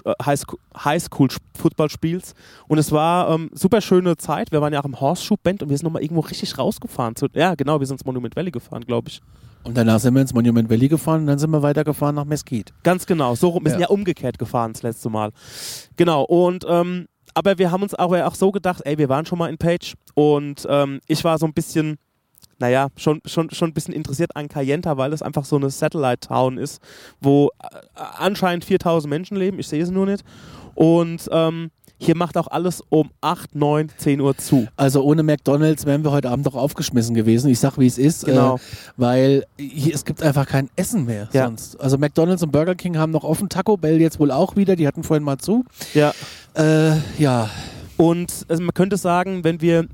Highschool-Footballspiels. 1.25 2.33
Und 2.67 2.77
es 2.77 2.91
war 2.91 3.29
ähm, 3.33 3.50
super 3.53 3.81
schöne 3.81 4.17
Zeit. 4.17 4.51
Wir 4.51 4.61
waren 4.61 4.73
ja 4.73 4.79
auch 4.81 4.85
im 4.85 5.00
Horseshoe-Band 5.00 5.63
und 5.63 5.69
wir 5.69 5.77
sind 5.77 5.85
nochmal 5.85 6.03
irgendwo 6.03 6.21
richtig 6.21 6.57
rausgefahren. 6.57 7.15
Zu, 7.15 7.27
ja, 7.33 7.55
genau, 7.55 7.79
wir 7.79 7.88
sind 7.88 7.95
ins 7.95 8.05
Monument 8.05 8.35
Valley 8.35 8.51
gefahren, 8.51 8.83
glaube 8.85 9.09
ich. 9.09 9.21
Und 9.63 9.77
danach 9.77 10.00
sind 10.00 10.13
wir 10.15 10.21
ins 10.21 10.33
Monument 10.33 10.69
Valley 10.69 10.88
gefahren 10.88 11.21
und 11.21 11.27
dann 11.27 11.38
sind 11.39 11.51
wir 11.51 11.61
weitergefahren 11.61 12.15
nach 12.15 12.25
Mesquite. 12.25 12.73
Ganz 12.83 13.05
genau, 13.05 13.35
so 13.35 13.50
rum. 13.50 13.63
Wir 13.63 13.71
sind 13.71 13.79
Ja. 13.81 13.88
ja 13.88 13.91
umgekehrt 13.93 14.39
gefahren 14.39 14.73
das 14.73 14.81
letzte 14.81 15.09
Mal. 15.09 15.31
Genau, 15.97 16.23
und 16.23 16.65
ähm, 16.67 17.07
aber 17.33 17.57
wir 17.59 17.71
haben 17.71 17.83
uns 17.83 17.93
aber 17.93 18.25
auch 18.27 18.35
so 18.35 18.51
gedacht, 18.51 18.81
ey, 18.85 18.97
wir 18.97 19.07
waren 19.07 19.25
schon 19.25 19.38
mal 19.38 19.50
in 19.50 19.57
Page 19.57 19.93
und 20.15 20.65
ähm, 20.69 21.00
ich 21.07 21.23
war 21.23 21.38
so 21.38 21.45
ein 21.45 21.53
bisschen, 21.53 21.97
naja, 22.60 22.89
schon, 22.95 23.21
schon, 23.25 23.50
schon 23.51 23.69
ein 23.69 23.74
bisschen 23.74 23.93
interessiert 23.93 24.36
an 24.36 24.48
Cayenta, 24.48 24.98
weil 24.98 25.13
es 25.13 25.21
einfach 25.21 25.45
so 25.45 25.55
eine 25.55 25.69
Satellite-Town 25.69 26.57
ist, 26.57 26.81
wo 27.19 27.50
äh, 27.63 27.77
anscheinend 28.17 28.65
4000 28.65 29.10
Menschen 29.10 29.38
leben, 29.38 29.60
ich 29.60 29.67
sehe 29.67 29.86
sie 29.86 29.91
nur 29.91 30.05
nicht. 30.05 30.24
Und 30.75 31.27
ähm, 31.31 31.71
hier 31.98 32.15
macht 32.17 32.36
auch 32.38 32.48
alles 32.48 32.81
um 32.89 33.12
8, 33.21 33.53
9, 33.55 33.89
10 33.95 34.21
Uhr 34.21 34.36
zu. 34.38 34.67
Also 34.75 35.03
ohne 35.03 35.21
McDonalds 35.21 35.86
wären 35.86 36.03
wir 36.03 36.12
heute 36.12 36.29
Abend 36.31 36.48
doch 36.48 36.55
aufgeschmissen 36.55 37.13
gewesen. 37.13 37.51
Ich 37.51 37.60
sag, 37.60 37.77
wie 37.77 37.86
es 37.86 37.98
ist. 38.00 38.25
Genau. 38.25 38.55
Äh, 38.55 38.60
weil 38.98 39.45
hier, 39.60 39.93
es 39.93 40.03
gibt 40.05 40.24
einfach 40.24 40.48
kein 40.48 40.69
Essen 40.75 41.05
mehr 41.05 41.29
Ja. 41.33 41.45
sonst. 41.45 41.79
Also 41.79 41.98
McDonalds 42.00 42.41
und 42.41 42.51
Burger 42.51 42.74
King 42.74 42.98
haben 42.98 43.12
noch 43.12 43.24
offen. 43.24 43.50
Taco 43.50 43.77
Bell 43.77 44.01
jetzt 44.01 44.19
wohl 44.19 44.31
auch 44.31 44.55
wieder. 44.55 44.75
Die 44.75 44.88
hatten 44.88 45.03
vorhin 45.03 45.24
mal 45.24 45.38
zu. 45.38 45.63
Ja. 45.93 46.12
Äh, 46.55 46.93
ja, 47.19 47.50
Und 47.98 48.45
also 48.48 48.63
man 48.63 48.74
könnte 48.74 48.98
sagen, 48.98 49.43
wenn 49.43 49.62
wir 49.62 49.86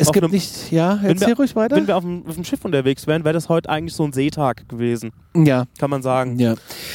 Es 0.00 0.12
gibt 0.12 0.24
einem- 0.24 0.32
nicht, 0.32 0.72
ja, 0.72 0.98
erzähl 1.02 1.28
wir- 1.28 1.36
ruhig 1.36 1.54
weiter. 1.56 1.76
Wenn 1.76 1.86
wir 1.86 1.96
auf 1.96 2.02
dem, 2.04 2.24
auf 2.26 2.34
dem 2.34 2.44
Schiff 2.44 2.64
unterwegs 2.64 3.06
wären, 3.06 3.24
wäre 3.24 3.34
das 3.34 3.48
heute 3.48 3.68
eigentlich 3.68 3.94
so 3.94 4.04
ein 4.04 4.12
Seetag 4.12 4.68
gewesen, 4.68 5.12
ja, 5.36 5.64
kann 5.78 5.90
man 5.90 6.02
sagen. 6.02 6.38
ja. 6.38 6.54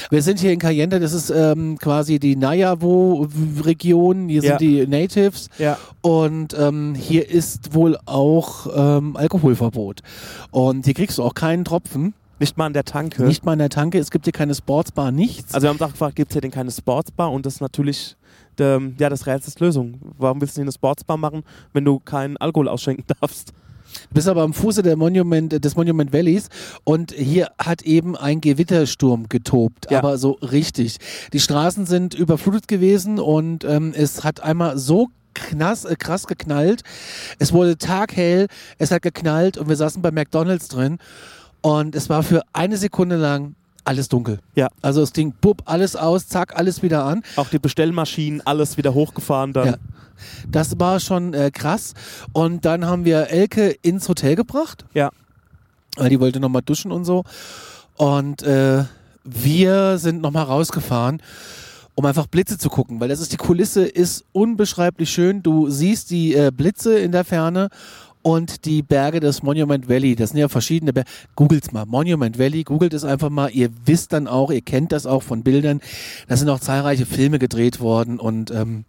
Wir 0.09 0.21
sind 0.21 0.39
hier 0.39 0.51
in 0.51 0.59
Cayenne, 0.59 0.99
das 0.99 1.13
ist 1.13 1.29
ähm, 1.29 1.77
quasi 1.79 2.19
die 2.19 2.35
Nayavo-Region, 2.35 4.29
hier 4.29 4.41
Ja. 4.41 4.49
sind 4.57 4.61
die 4.61 4.87
Natives 4.87 5.49
Ja. 5.57 5.77
und 6.01 6.55
ähm, 6.57 6.95
hier 6.95 7.29
ist 7.29 7.73
wohl 7.73 7.97
auch 8.05 8.67
ähm, 8.75 9.15
Alkoholverbot. 9.15 10.01
Und 10.51 10.85
hier 10.85 10.93
kriegst 10.93 11.17
du 11.17 11.23
auch 11.23 11.33
keinen 11.33 11.65
Tropfen, 11.65 12.13
Nicht 12.39 12.57
mal 12.57 12.65
an 12.65 12.73
der 12.73 12.83
Tanke. 12.85 13.23
nicht 13.23 13.45
mal 13.45 13.53
in 13.53 13.59
der 13.59 13.69
Tanke, 13.69 13.99
es 13.99 14.11
gibt 14.11 14.25
hier 14.25 14.33
keine 14.33 14.55
Sportsbar, 14.55 15.11
nichts. 15.11 15.53
Also 15.53 15.65
wir 15.65 15.69
haben 15.69 15.75
uns 15.77 15.83
auch 15.83 15.91
gefragt, 15.91 16.15
gibt 16.15 16.31
es 16.31 16.33
hier 16.33 16.41
denn 16.41 16.51
keine 16.51 16.71
Sportsbar? 16.71 17.31
Und 17.31 17.45
das 17.45 17.55
ist 17.55 17.61
natürlich 17.61 18.15
ähm, 18.61 18.95
ja, 18.99 19.09
das 19.09 19.25
Rätsels 19.27 19.59
Lösung. 19.59 19.99
Warum 20.17 20.41
willst 20.41 20.55
du 20.55 20.59
hier 20.59 20.65
eine 20.65 20.71
Sportsbar 20.71 21.17
machen, 21.17 21.43
wenn 21.73 21.85
du 21.85 21.99
keinen 21.99 22.37
Alkohol 22.37 22.67
ausschenken 22.67 23.05
darfst? 23.19 23.49
Du 24.09 24.13
bist 24.15 24.27
aber 24.27 24.41
am 24.41 24.53
Fuße 24.53 24.83
der 24.83 24.97
Monument, 24.97 25.63
des 25.63 25.75
Monument 25.75 26.11
Valleys 26.11 26.49
und 26.83 27.11
hier 27.13 27.49
hat 27.57 27.83
eben 27.83 28.17
ein 28.17 28.41
Gewittersturm 28.41 29.29
getobt, 29.29 29.89
Ja. 29.89 29.99
aber 29.99 30.17
so 30.17 30.31
richtig. 30.41 30.97
Die 31.31 31.39
Straßen 31.39 31.85
sind 31.85 32.13
überflutet 32.13 32.67
gewesen 32.67 33.19
und 33.19 33.63
ähm, 33.63 33.93
es 33.95 34.23
hat 34.25 34.41
einmal 34.41 34.77
so 34.77 35.07
knass, 35.33 35.85
äh, 35.85 35.95
krass 35.95 36.27
geknallt. 36.27 36.81
Es 37.39 37.53
wurde 37.53 37.77
taghell, 37.77 38.47
es 38.79 38.91
hat 38.91 39.01
geknallt 39.01 39.57
und 39.57 39.69
wir 39.69 39.75
saßen 39.75 40.01
bei 40.01 40.11
McDonalds 40.11 40.67
drin 40.67 40.97
und 41.61 41.95
es 41.95 42.09
war 42.09 42.23
für 42.23 42.41
eine 42.53 42.77
Sekunde 42.77 43.15
lang 43.15 43.55
alles 43.85 44.09
dunkel. 44.09 44.39
Ja. 44.55 44.67
Also 44.81 45.01
es 45.01 45.13
ging 45.13 45.33
bupp, 45.39 45.63
alles 45.65 45.95
aus, 45.95 46.27
zack, 46.27 46.57
alles 46.57 46.81
wieder 46.81 47.05
an. 47.05 47.23
Auch 47.35 47.49
die 47.49 47.59
Bestellmaschinen, 47.59 48.41
alles 48.45 48.77
wieder 48.77 48.93
hochgefahren 48.93 49.53
dann. 49.53 49.67
Ja. 49.67 49.75
Das 50.49 50.79
war 50.79 50.99
schon 50.99 51.33
äh, 51.33 51.51
krass. 51.51 51.93
Und 52.33 52.65
dann 52.65 52.85
haben 52.85 53.05
wir 53.05 53.29
Elke 53.29 53.69
ins 53.81 54.07
Hotel 54.09 54.35
gebracht. 54.35 54.85
Ja. 54.93 55.11
Weil 55.97 56.09
die 56.09 56.19
wollte 56.19 56.39
nochmal 56.39 56.61
duschen 56.61 56.91
und 56.91 57.05
so. 57.05 57.23
Und 57.97 58.43
äh, 58.43 58.83
wir 59.23 59.97
sind 59.97 60.21
nochmal 60.21 60.43
rausgefahren, 60.43 61.21
um 61.95 62.05
einfach 62.05 62.27
Blitze 62.27 62.57
zu 62.57 62.69
gucken, 62.69 62.99
weil 62.99 63.07
das 63.07 63.21
ist 63.21 63.31
die 63.31 63.37
Kulisse 63.37 63.85
ist 63.85 64.25
unbeschreiblich 64.33 65.09
schön. 65.09 65.41
Du 65.41 65.69
siehst 65.69 66.09
die 66.11 66.35
äh, 66.35 66.51
Blitze 66.55 66.99
in 66.99 67.11
der 67.11 67.23
Ferne 67.23 67.69
und 68.25 68.65
die 68.65 68.81
Berge 68.81 69.19
des 69.19 69.43
Monument 69.43 69.87
Valley. 69.87 70.15
Das 70.15 70.31
sind 70.31 70.39
ja 70.39 70.49
verschiedene 70.49 70.93
Berge. 70.93 71.07
Googles 71.35 71.71
mal. 71.71 71.85
Monument 71.85 72.39
Valley, 72.39 72.63
googelt 72.63 72.95
es 72.95 73.05
einfach 73.05 73.29
mal. 73.29 73.51
Ihr 73.51 73.69
wisst 73.85 74.13
dann 74.13 74.27
auch, 74.27 74.49
ihr 74.49 74.63
kennt 74.63 74.91
das 74.91 75.05
auch 75.05 75.21
von 75.21 75.43
Bildern. 75.43 75.79
Da 76.27 76.35
sind 76.35 76.49
auch 76.49 76.59
zahlreiche 76.59 77.05
Filme 77.05 77.37
gedreht 77.37 77.79
worden 77.79 78.19
und 78.19 78.49
ähm, 78.49 78.85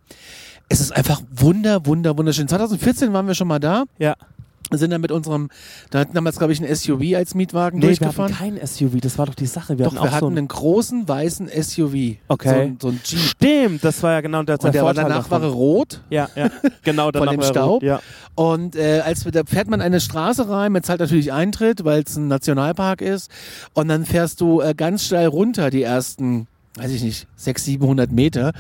es 0.71 0.81
ist 0.81 0.91
einfach 0.91 1.21
wunder, 1.31 1.85
wunder, 1.85 2.17
wunderschön. 2.17 2.49
2014 2.49 3.13
waren 3.13 3.27
wir 3.27 3.35
schon 3.35 3.47
mal 3.49 3.59
da, 3.61 3.85
Ja. 3.99 4.17
Sind 4.73 4.91
dann 4.91 5.01
mit 5.01 5.13
unserem, 5.13 5.49
da 5.91 6.01
hatten 6.01 6.15
damals, 6.15 6.39
glaube 6.39 6.53
ich, 6.53 6.61
ein 6.61 6.75
SUV 6.75 7.15
als 7.15 7.35
Mietwagen 7.35 7.79
Nee, 7.79 7.83
wir 7.83 7.89
durchgefahren. 7.97 8.39
hatten 8.41 8.57
kein 8.59 8.67
SUV, 8.67 9.01
das 9.01 9.17
war 9.19 9.27
doch 9.27 9.35
die 9.35 9.47
Sache. 9.47 9.79
Wir 9.79 9.85
Doch, 9.85 9.95
hatten 9.95 10.05
wir 10.05 10.11
hatten 10.11 10.21
so 10.21 10.27
ein 10.27 10.39
einen 10.39 10.49
großen 10.49 11.09
weißen 11.09 11.49
SUV. 11.49 12.17
Okay. 12.29 12.49
So, 12.49 12.55
ein- 12.61 12.79
so 12.83 12.89
ein 12.89 13.01
Jeep. 13.05 13.19
Stimmt, 13.21 13.85
das 13.85 14.03
war 14.03 14.13
ja 14.13 14.21
genau 14.21 14.43
der, 14.43 14.55
Und 14.61 14.75
der 14.75 14.83
war 14.83 14.89
Vorteil 14.95 15.05
danach 15.11 15.31
war 15.31 15.39
davon. 15.41 15.55
er 15.55 15.57
rot. 15.57 16.01
Ja, 16.11 16.29
ja, 16.35 16.51
genau. 16.83 17.11
danach 17.13 17.31
dem 17.31 17.39
war 17.41 17.47
er 17.47 17.51
Staub? 17.51 17.71
rot, 17.75 17.83
Ja. 17.85 18.01
Und 18.35 18.77
äh, 18.77 19.01
als 19.05 19.25
wir, 19.25 19.33
da 19.33 19.43
fährt 19.47 19.69
man 19.69 19.81
eine 19.81 20.01
Straße 20.01 20.49
rein, 20.49 20.73
man 20.73 20.83
zahlt 20.83 21.01
natürlich 21.01 21.33
Eintritt, 21.33 21.85
weil 21.85 22.03
es 22.07 22.17
ein 22.17 22.29
Nationalpark 22.29 23.01
ist. 23.01 23.31
Und 23.73 23.89
dann 23.89 24.05
fährst 24.05 24.41
du 24.41 24.61
äh, 24.61 24.75
ganz 24.77 25.05
steil 25.05 25.27
runter 25.29 25.71
die 25.71 25.83
ersten, 25.83 26.47
weiß 26.77 26.91
ich 26.91 27.03
nicht, 27.03 27.27
600, 27.37 27.65
700 27.65 28.13
Meter. 28.13 28.53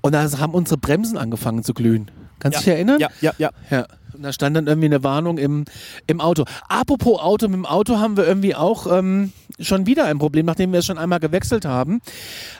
Und 0.00 0.12
da 0.12 0.28
haben 0.38 0.54
unsere 0.54 0.78
Bremsen 0.78 1.18
angefangen 1.18 1.62
zu 1.62 1.72
glühen. 1.74 2.10
Kannst 2.40 2.58
du 2.58 2.60
dich 2.64 2.68
erinnern? 2.74 2.98
Ja, 2.98 3.08
ja, 3.20 3.32
ja. 3.38 3.50
Ja. 3.70 3.86
Und 4.14 4.22
da 4.22 4.32
stand 4.32 4.56
dann 4.56 4.66
irgendwie 4.66 4.86
eine 4.86 5.02
Warnung 5.02 5.38
im, 5.38 5.64
im 6.06 6.20
Auto. 6.20 6.44
Apropos 6.68 7.20
Auto, 7.20 7.48
mit 7.48 7.56
dem 7.56 7.66
Auto 7.66 7.98
haben 7.98 8.16
wir 8.16 8.26
irgendwie 8.26 8.54
auch 8.54 8.86
ähm, 8.86 9.32
schon 9.60 9.86
wieder 9.86 10.06
ein 10.06 10.18
Problem, 10.18 10.46
nachdem 10.46 10.72
wir 10.72 10.80
es 10.80 10.86
schon 10.86 10.98
einmal 10.98 11.20
gewechselt 11.20 11.64
haben, 11.64 12.00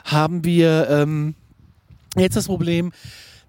haben 0.05 0.43
wir 0.43 0.87
ähm, 0.89 1.35
jetzt 2.15 2.35
das 2.35 2.45
Problem, 2.45 2.91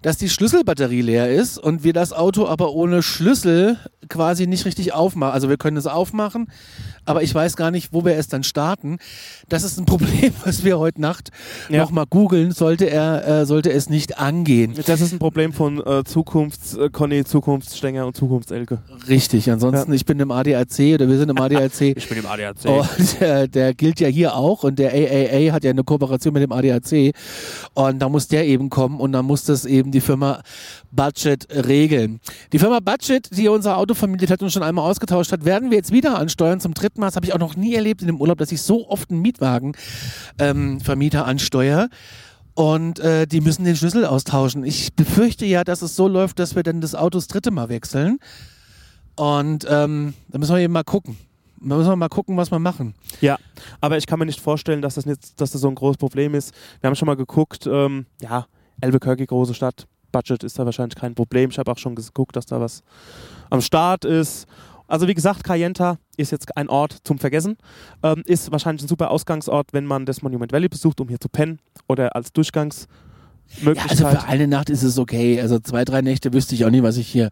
dass 0.01 0.17
die 0.17 0.29
Schlüsselbatterie 0.29 1.01
leer 1.01 1.31
ist 1.31 1.57
und 1.57 1.83
wir 1.83 1.91
das 1.91 2.13
Auto 2.13 2.45
aber 2.45 2.73
ohne 2.73 3.01
Schlüssel 3.01 3.79
quasi 4.07 4.45
nicht 4.45 4.65
richtig 4.65 4.93
aufmachen. 4.93 5.33
Also 5.33 5.49
wir 5.49 5.57
können 5.57 5.77
es 5.77 5.87
aufmachen, 5.87 6.47
aber 7.05 7.23
ich 7.23 7.33
weiß 7.33 7.55
gar 7.55 7.71
nicht, 7.71 7.93
wo 7.93 8.03
wir 8.05 8.15
es 8.17 8.27
dann 8.27 8.43
starten. 8.43 8.97
Das 9.49 9.63
ist 9.63 9.77
ein 9.79 9.85
Problem, 9.95 10.33
was 10.43 10.63
wir 10.63 10.79
heute 10.79 11.01
Nacht 11.01 11.29
Ja. 11.69 11.81
noch 11.81 11.91
mal 11.91 12.05
googeln, 12.09 12.51
sollte 12.51 12.89
er, 12.89 13.27
äh, 13.41 13.45
sollte 13.45 13.71
es 13.71 13.89
nicht 13.89 14.17
angehen. 14.17 14.73
Das 14.85 15.01
ist 15.01 15.11
ein 15.13 15.19
Problem 15.19 15.53
von 15.53 15.85
äh, 15.85 16.03
Zukunfts, 16.03 16.75
äh, 16.75 16.89
Conny, 16.89 17.23
Zukunftsstänger 17.23 18.05
und 18.05 18.15
Zukunftselke. 18.15 18.79
Richtig, 19.07 19.49
ansonsten, 19.51 19.93
ich 19.93 20.05
bin 20.05 20.19
im 20.19 20.31
ADAC 20.31 20.95
oder 20.95 21.07
wir 21.07 21.17
sind 21.17 21.29
im 21.29 21.39
ADAC. 21.39 21.81
Ich 21.97 22.09
bin 22.09 22.17
im 22.19 22.25
ADAC. 22.25 22.65
Und 22.65 23.21
äh, 23.21 23.47
der 23.47 23.73
gilt 23.73 23.99
ja 23.99 24.07
hier 24.07 24.35
auch 24.35 24.63
und 24.63 24.79
der 24.79 24.91
AAA 24.91 25.51
hat 25.53 25.63
ja 25.63 25.71
eine 25.71 25.83
Kooperation 25.83 26.33
mit 26.33 26.43
dem 26.43 26.51
ADAC 26.51 27.13
und 27.73 27.99
da 27.99 28.09
muss 28.09 28.27
der 28.27 28.45
eben 28.45 28.69
kommen 28.69 28.99
und 28.99 29.11
dann 29.11 29.25
muss 29.25 29.43
das 29.43 29.65
eben 29.65 29.91
die 29.91 30.01
Firma 30.01 30.41
Budget 30.91 31.47
regeln. 31.53 32.19
Die 32.53 32.59
Firma 32.59 32.79
Budget, 32.79 33.29
die 33.35 33.47
unser 33.49 33.77
Auto 33.77 33.93
vermietet 33.93 34.31
hat 34.31 34.41
und 34.41 34.51
schon 34.51 34.63
einmal 34.63 34.89
ausgetauscht 34.89 35.31
hat, 35.31 35.45
werden 35.45 35.69
wir 35.69 35.77
jetzt 35.77 35.91
wieder 35.91 36.17
ansteuern 36.17 36.59
zum 36.59 36.73
dritten 36.73 36.94
Das 36.95 37.15
habe 37.15 37.25
ich 37.25 37.33
auch 37.33 37.39
noch 37.39 37.55
nie 37.55 37.75
erlebt 37.75 38.01
in 38.01 38.07
dem 38.07 38.19
Urlaub, 38.19 38.37
dass 38.37 38.51
ich 38.51 38.61
so 38.61 38.89
oft 38.89 39.11
einen 39.11 39.21
Mietwagen 39.21 39.73
ähm, 40.39 40.79
ansteuere. 40.87 41.89
Und 42.53 42.99
äh, 42.99 43.27
die 43.27 43.41
müssen 43.41 43.65
den 43.65 43.75
Schlüssel 43.75 44.05
austauschen. 44.05 44.63
Ich 44.63 44.93
befürchte 44.95 45.45
ja, 45.45 45.63
dass 45.65 45.81
es 45.81 45.95
so 45.95 46.07
läuft, 46.07 46.39
dass 46.39 46.55
wir 46.55 46.63
dann 46.63 46.79
das 46.79 46.95
Auto 46.95 47.17
das 47.17 47.27
dritte 47.27 47.51
Mal 47.51 47.67
wechseln. 47.67 48.17
Und 49.15 49.67
ähm, 49.69 50.13
da 50.29 50.37
müssen 50.37 50.55
wir 50.55 50.61
eben 50.61 50.73
mal 50.73 50.83
gucken. 50.83 51.17
Da 51.61 51.75
müssen 51.75 51.89
wir 51.89 51.95
mal 51.95 52.09
gucken, 52.09 52.37
was 52.37 52.51
wir 52.51 52.59
machen. 52.59 52.95
Ja, 53.21 53.37
aber 53.81 53.97
ich 53.97 54.07
kann 54.07 54.19
mir 54.19 54.25
nicht 54.25 54.39
vorstellen, 54.39 54.81
dass 54.81 54.95
das, 54.95 55.05
nicht, 55.05 55.39
dass 55.41 55.51
das 55.51 55.61
so 55.61 55.67
ein 55.67 55.75
großes 55.75 55.97
Problem 55.97 56.33
ist. 56.33 56.53
Wir 56.79 56.87
haben 56.87 56.95
schon 56.95 57.07
mal 57.07 57.15
geguckt, 57.15 57.67
ähm, 57.67 58.05
ja, 58.21 58.45
Albuquerque, 58.81 59.25
große 59.25 59.53
Stadt, 59.53 59.87
Budget 60.11 60.43
ist 60.43 60.57
da 60.57 60.65
wahrscheinlich 60.65 60.95
kein 60.95 61.15
Problem. 61.15 61.49
Ich 61.49 61.59
habe 61.59 61.71
auch 61.71 61.77
schon 61.77 61.95
geguckt, 61.95 62.35
dass 62.35 62.45
da 62.45 62.61
was 62.61 62.83
am 63.49 63.61
Start 63.61 64.05
ist. 64.05 64.47
Also 64.87 65.07
wie 65.07 65.13
gesagt, 65.13 65.43
Cayenta 65.43 65.97
ist 66.17 66.31
jetzt 66.31 66.55
ein 66.57 66.69
Ort 66.69 66.97
zum 67.03 67.17
Vergessen. 67.19 67.57
Ähm, 68.03 68.23
ist 68.25 68.51
wahrscheinlich 68.51 68.83
ein 68.83 68.87
super 68.87 69.11
Ausgangsort, 69.11 69.73
wenn 69.73 69.85
man 69.85 70.05
das 70.05 70.21
Monument 70.21 70.51
Valley 70.51 70.69
besucht, 70.69 71.01
um 71.01 71.07
hier 71.07 71.19
zu 71.19 71.29
pennen 71.29 71.59
oder 71.87 72.15
als 72.15 72.27
Ja, 72.27 72.31
Durchgangsmöglichkeit. 72.35 73.89
also 73.89 74.07
für 74.07 74.23
eine 74.27 74.47
Nacht 74.47 74.69
ist 74.69 74.83
es 74.83 74.97
okay. 74.97 75.39
Also 75.41 75.59
zwei, 75.59 75.85
drei 75.85 76.01
Nächte 76.01 76.33
wüsste 76.33 76.55
ich 76.55 76.65
auch 76.65 76.69
nicht, 76.69 76.83
was 76.83 76.97
ich 76.97 77.07
hier 77.07 77.29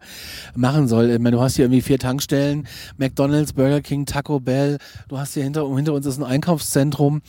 machen 0.54 0.88
soll. 0.88 1.10
Ich 1.10 1.18
meine, 1.18 1.36
du 1.36 1.42
hast 1.42 1.56
hier 1.56 1.64
irgendwie 1.66 1.82
vier 1.82 1.98
Tankstellen, 1.98 2.66
McDonalds, 2.98 3.52
Burger 3.52 3.80
King, 3.80 4.06
Taco 4.06 4.40
Bell. 4.40 4.78
Du 5.08 5.18
hast 5.18 5.34
hier 5.34 5.44
hinter, 5.44 5.68
hinter 5.74 5.92
uns 5.94 6.06
ist 6.06 6.18
ein 6.18 6.24
Einkaufszentrum. 6.24 7.22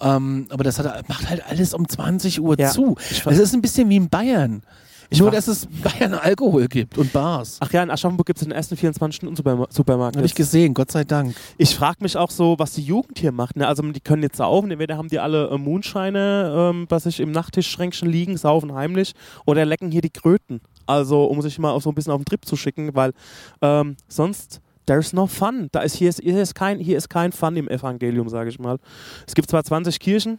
Ähm, 0.00 0.46
aber 0.50 0.64
das 0.64 0.78
hat, 0.78 1.08
macht 1.08 1.28
halt 1.28 1.44
alles 1.48 1.74
um 1.74 1.88
20 1.88 2.40
Uhr 2.40 2.58
Ja. 2.58 2.70
zu. 2.70 2.96
Es 3.26 3.38
ist 3.38 3.54
ein 3.54 3.62
bisschen 3.62 3.88
wie 3.88 3.96
in 3.96 4.08
Bayern. 4.08 4.62
Ich 5.12 5.18
Nur, 5.18 5.30
dass 5.30 5.46
es 5.46 5.66
Bayern 5.66 6.14
Alkohol 6.14 6.68
gibt 6.68 6.96
und 6.96 7.12
Bars. 7.12 7.58
Ach 7.60 7.70
ja, 7.70 7.82
in 7.82 7.90
Aschaffenburg 7.90 8.26
gibt 8.26 8.38
es 8.38 8.44
den 8.46 8.50
ersten 8.50 8.76
24-Stunden-Supermarkt. 8.76 10.16
Habe 10.16 10.24
ich 10.24 10.34
gesehen, 10.34 10.72
Gott 10.72 10.90
sei 10.90 11.04
Dank. 11.04 11.34
Ich 11.58 11.74
frage 11.74 11.98
mich 12.00 12.16
auch 12.16 12.30
so, 12.30 12.54
was 12.58 12.72
die 12.72 12.82
Jugend 12.82 13.18
hier 13.18 13.30
macht. 13.30 13.56
Ne? 13.56 13.68
Also 13.68 13.82
die 13.82 14.00
können 14.00 14.22
jetzt 14.22 14.38
saufen, 14.38 14.70
entweder 14.70 14.96
haben 14.96 15.08
die 15.08 15.18
alle 15.18 15.50
äh, 15.50 15.58
Moonshine, 15.58 16.70
ähm, 16.72 16.86
was 16.88 17.02
sich 17.02 17.20
im 17.20 17.30
Nachttischschränkchen 17.30 18.08
liegen, 18.08 18.38
saufen 18.38 18.72
heimlich, 18.74 19.12
oder 19.44 19.66
lecken 19.66 19.90
hier 19.90 20.00
die 20.00 20.08
Kröten. 20.08 20.62
Also 20.86 21.24
um 21.24 21.42
sich 21.42 21.58
mal 21.58 21.72
auch 21.72 21.82
so 21.82 21.90
ein 21.90 21.94
bisschen 21.94 22.12
auf 22.12 22.20
den 22.22 22.24
Trip 22.24 22.46
zu 22.46 22.56
schicken, 22.56 22.94
weil 22.94 23.12
ähm, 23.60 23.96
sonst 24.08 24.62
there's 24.86 25.12
no 25.12 25.26
fun. 25.26 25.68
Da 25.72 25.80
ist 25.80 25.94
hier 25.94 26.08
ist, 26.08 26.22
hier 26.22 26.40
ist 26.40 26.54
kein 26.54 26.78
hier 26.78 26.96
ist 26.96 27.10
kein 27.10 27.32
Fun 27.32 27.54
im 27.56 27.68
Evangelium, 27.68 28.30
sage 28.30 28.48
ich 28.48 28.58
mal. 28.58 28.78
Es 29.26 29.34
gibt 29.34 29.50
zwar 29.50 29.62
20 29.62 30.00
Kirchen, 30.00 30.38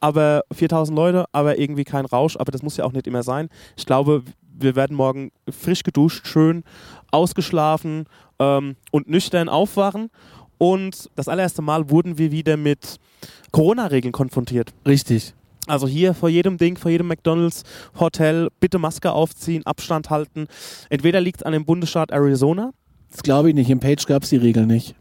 aber 0.00 0.42
4000 0.52 0.96
Leute, 0.96 1.26
aber 1.32 1.58
irgendwie 1.58 1.84
kein 1.84 2.06
Rausch. 2.06 2.36
Aber 2.36 2.52
das 2.52 2.62
muss 2.62 2.76
ja 2.76 2.84
auch 2.84 2.92
nicht 2.92 3.06
immer 3.06 3.22
sein. 3.22 3.48
Ich 3.76 3.86
glaube, 3.86 4.22
wir 4.58 4.76
werden 4.76 4.96
morgen 4.96 5.30
frisch 5.48 5.82
geduscht, 5.82 6.26
schön 6.26 6.64
ausgeschlafen 7.10 8.06
ähm, 8.38 8.76
und 8.90 9.08
nüchtern 9.08 9.48
aufwachen. 9.48 10.10
Und 10.58 11.10
das 11.16 11.28
allererste 11.28 11.62
Mal 11.62 11.90
wurden 11.90 12.18
wir 12.18 12.32
wieder 12.32 12.56
mit 12.56 12.98
Corona-Regeln 13.52 14.12
konfrontiert. 14.12 14.72
Richtig. 14.86 15.34
Also 15.66 15.86
hier 15.86 16.14
vor 16.14 16.28
jedem 16.28 16.58
Ding, 16.58 16.76
vor 16.76 16.90
jedem 16.90 17.08
McDonalds, 17.08 17.62
Hotel, 17.98 18.48
bitte 18.60 18.78
Maske 18.78 19.12
aufziehen, 19.12 19.64
Abstand 19.66 20.10
halten. 20.10 20.46
Entweder 20.88 21.20
liegt 21.20 21.40
es 21.40 21.42
an 21.44 21.52
dem 21.52 21.64
Bundesstaat 21.64 22.10
Arizona. 22.10 22.72
Das 23.10 23.22
glaube 23.22 23.50
ich 23.50 23.54
nicht. 23.54 23.70
Im 23.70 23.80
Page 23.80 24.04
gab 24.06 24.22
es 24.22 24.30
die 24.30 24.36
Regel 24.36 24.66
nicht. 24.66 24.94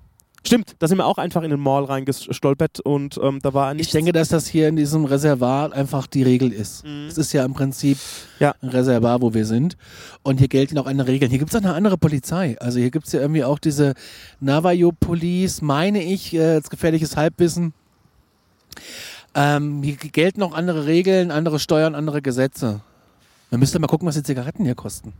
Stimmt, 0.45 0.75
da 0.79 0.87
sind 0.87 0.97
wir 0.97 1.05
auch 1.05 1.17
einfach 1.17 1.43
in 1.43 1.49
den 1.49 1.59
Mall 1.59 1.83
reingestolpert 1.83 2.79
und 2.79 3.19
ähm, 3.21 3.39
da 3.41 3.53
war 3.53 3.71
Ich 3.71 3.77
nichts. 3.77 3.91
denke, 3.93 4.13
dass 4.13 4.29
das 4.29 4.47
hier 4.47 4.69
in 4.69 4.77
diesem 4.77 5.03
Reservat 5.05 5.73
einfach 5.73 6.07
die 6.07 6.23
Regel 6.23 6.53
ist. 6.53 6.85
Es 6.85 7.17
ist 7.17 7.33
ja 7.33 7.43
im 7.43 7.53
Prinzip 7.53 7.97
Ja. 8.39 8.55
ein 8.61 8.69
Reservat, 8.69 9.21
wo 9.21 9.33
wir 9.33 9.45
sind. 9.45 9.75
Und 10.23 10.37
hier 10.39 10.47
gelten 10.47 10.77
auch 10.77 10.85
andere 10.85 11.09
Regeln. 11.09 11.29
Hier 11.29 11.39
gibt 11.39 11.51
es 11.53 11.55
auch 11.59 11.63
eine 11.63 11.73
andere 11.73 11.97
Polizei. 11.97 12.55
Also 12.59 12.79
hier 12.79 12.89
gibt 12.89 13.07
es 13.07 13.11
ja 13.13 13.19
irgendwie 13.19 13.43
auch 13.43 13.59
diese 13.59 13.93
Navajo 14.39 14.91
Police, 14.97 15.61
meine 15.61 16.01
ich, 16.03 16.33
äh, 16.33 16.53
jetzt 16.55 16.69
gefährliches 16.69 17.17
Halbwissen. 17.17 17.73
Ähm, 19.35 19.83
hier 19.83 19.95
gelten 19.97 20.41
auch 20.41 20.53
andere 20.53 20.85
Regeln, 20.85 21.31
andere 21.31 21.59
Steuern, 21.59 21.95
andere 21.95 22.21
Gesetze. 22.21 22.81
Man 23.51 23.59
müsste 23.59 23.79
mal 23.79 23.87
gucken, 23.87 24.07
was 24.07 24.15
die 24.15 24.23
Zigaretten 24.23 24.63
hier 24.63 24.75
kosten. 24.75 25.13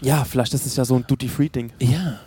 Ja, 0.00 0.24
vielleicht 0.24 0.54
ist 0.54 0.66
es 0.66 0.76
ja 0.76 0.84
so 0.84 0.96
ein 0.96 1.04
Duty-Free-Ding. 1.06 1.70
Ja. 1.80 2.20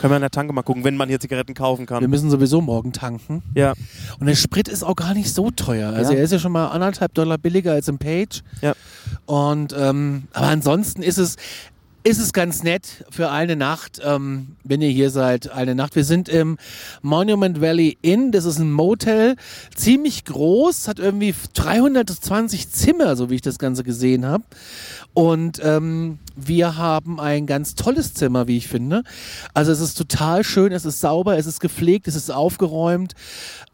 Können 0.00 0.10
wir 0.12 0.16
an 0.16 0.22
der 0.22 0.30
Tanke 0.30 0.52
mal 0.52 0.62
gucken, 0.62 0.84
wenn 0.84 0.96
man 0.96 1.08
hier 1.08 1.20
Zigaretten 1.20 1.54
kaufen 1.54 1.80
Wir 1.82 1.86
kann. 1.86 2.10
müssen 2.10 2.30
sowieso 2.30 2.60
morgen 2.60 2.92
tanken. 2.92 3.42
Ja, 3.54 3.72
Und 4.20 4.26
der 4.26 4.34
Sprit 4.34 4.68
ist 4.68 4.82
auch 4.82 4.96
gar 4.96 5.14
nicht 5.14 5.32
so 5.32 5.50
teuer. 5.50 5.92
Also 5.92 6.12
Ja. 6.12 6.18
er 6.18 6.24
ist 6.24 6.32
ja 6.32 6.38
schon 6.38 6.52
mal 6.52 6.68
anderthalb 6.68 7.14
Dollar 7.14 7.38
billiger 7.38 7.72
als 7.72 7.88
im 7.88 7.98
Page. 7.98 8.42
Ja. 8.60 8.74
Und 9.26 9.74
ähm, 9.78 10.24
aber 10.32 10.48
ansonsten 10.48 11.02
ist 11.02 11.18
es 11.18 11.36
ist 12.06 12.18
es 12.20 12.34
ganz 12.34 12.62
nett 12.62 13.06
für 13.08 13.30
eine 13.30 13.56
Nacht, 13.56 13.98
ähm, 14.04 14.56
wenn 14.62 14.82
ihr 14.82 14.90
hier 14.90 15.08
seid, 15.08 15.50
eine 15.50 15.74
Nacht. 15.74 15.96
Wir 15.96 16.04
sind 16.04 16.28
im 16.28 16.58
Monument 17.00 17.62
Valley 17.62 17.96
Inn. 18.02 18.30
Das 18.30 18.44
ist 18.44 18.58
ein 18.58 18.70
Motel, 18.70 19.36
ziemlich 19.74 20.26
groß, 20.26 20.86
hat 20.86 20.98
irgendwie 20.98 21.34
320 21.54 22.68
Zimmer, 22.70 23.16
so 23.16 23.30
wie 23.30 23.36
ich 23.36 23.40
das 23.40 23.58
Ganze 23.58 23.84
gesehen 23.84 24.26
habe. 24.26 24.44
Und 25.14 25.62
ähm, 25.64 26.18
wir 26.36 26.76
haben 26.76 27.20
ein 27.20 27.46
ganz 27.46 27.74
tolles 27.74 28.14
Zimmer, 28.14 28.46
wie 28.48 28.56
ich 28.56 28.68
finde. 28.68 29.02
Also 29.52 29.72
es 29.72 29.80
ist 29.80 29.94
total 29.94 30.44
schön, 30.44 30.72
es 30.72 30.84
ist 30.84 31.00
sauber, 31.00 31.36
es 31.38 31.46
ist 31.46 31.60
gepflegt, 31.60 32.08
es 32.08 32.16
ist 32.16 32.30
aufgeräumt. 32.30 33.14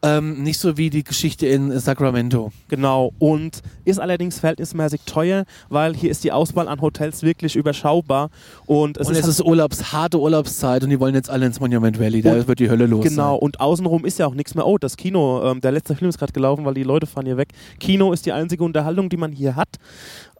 Ähm, 0.03 0.41
nicht 0.41 0.59
so 0.59 0.77
wie 0.77 0.89
die 0.89 1.03
Geschichte 1.03 1.45
in 1.47 1.77
Sacramento. 1.79 2.51
genau. 2.67 3.13
Und 3.19 3.61
ist 3.85 3.99
allerdings 3.99 4.39
verhältnismäßig 4.39 5.01
teuer, 5.05 5.45
weil 5.69 5.95
hier 5.95 6.09
ist 6.09 6.23
die 6.23 6.31
Auswahl 6.31 6.67
an 6.67 6.81
Hotels 6.81 7.21
wirklich 7.21 7.55
überschaubar. 7.55 8.29
Und 8.65 8.97
es 8.97 9.07
und 9.07 9.13
ist 9.13 9.19
es 9.19 9.25
halt 9.25 9.33
ist 9.33 9.45
Urlaubs, 9.45 9.93
harte 9.93 10.19
Urlaubszeit 10.19 10.83
und 10.83 10.89
die 10.89 10.99
wollen 10.99 11.13
jetzt 11.15 11.29
alle 11.29 11.45
ins 11.45 11.59
Monument 11.59 11.99
Valley. 11.99 12.21
Da 12.21 12.47
wird 12.47 12.59
die 12.59 12.69
Hölle 12.69 12.87
los. 12.87 13.03
Genau, 13.03 13.33
Sein. 13.33 13.39
und 13.41 13.59
außenrum 13.59 14.05
ist 14.05 14.19
ja 14.19 14.25
auch 14.27 14.33
nichts 14.33 14.55
mehr. 14.55 14.65
Oh, 14.65 14.77
das 14.77 14.97
Kino, 14.97 15.43
ähm, 15.43 15.61
der 15.61 15.71
letzte 15.71 15.95
Film 15.95 16.09
ist 16.09 16.17
gerade 16.17 16.33
gelaufen, 16.33 16.65
weil 16.65 16.73
die 16.73 16.83
Leute 16.83 17.05
fahren 17.05 17.25
hier 17.25 17.37
weg. 17.37 17.49
Kino 17.79 18.11
ist 18.11 18.25
die 18.25 18.31
einzige 18.31 18.63
Unterhaltung, 18.63 19.09
die 19.09 19.17
man 19.17 19.31
hier 19.31 19.55
hat. 19.55 19.77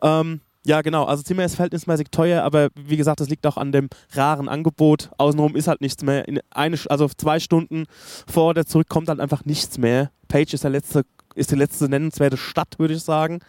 Ähm, 0.01 0.41
ja, 0.65 0.81
genau, 0.81 1.05
also 1.05 1.23
Zimmer 1.23 1.43
ist 1.43 1.55
verhältnismäßig 1.55 2.09
teuer, 2.11 2.43
aber 2.43 2.69
wie 2.75 2.97
gesagt, 2.97 3.19
das 3.19 3.29
liegt 3.29 3.47
auch 3.47 3.57
an 3.57 3.71
dem 3.71 3.89
raren 4.11 4.47
Angebot. 4.47 5.09
Außenrum 5.17 5.55
ist 5.55 5.67
halt 5.67 5.81
nichts 5.81 6.03
mehr. 6.03 6.27
In 6.27 6.39
eine, 6.51 6.77
also 6.87 7.07
zwei 7.09 7.39
Stunden 7.39 7.85
vor 8.27 8.49
oder 8.49 8.65
zurück 8.65 8.87
kommt 8.87 9.09
halt 9.09 9.19
einfach 9.19 9.43
nichts 9.45 9.79
mehr. 9.79 10.11
Page 10.27 10.53
ist, 10.53 10.63
der 10.63 10.71
letzte, 10.71 11.03
ist 11.33 11.51
die 11.51 11.55
letzte 11.55 11.89
nennenswerte 11.89 12.37
Stadt, 12.37 12.77
würde 12.77 12.93
ich 12.93 13.01
sagen. 13.01 13.39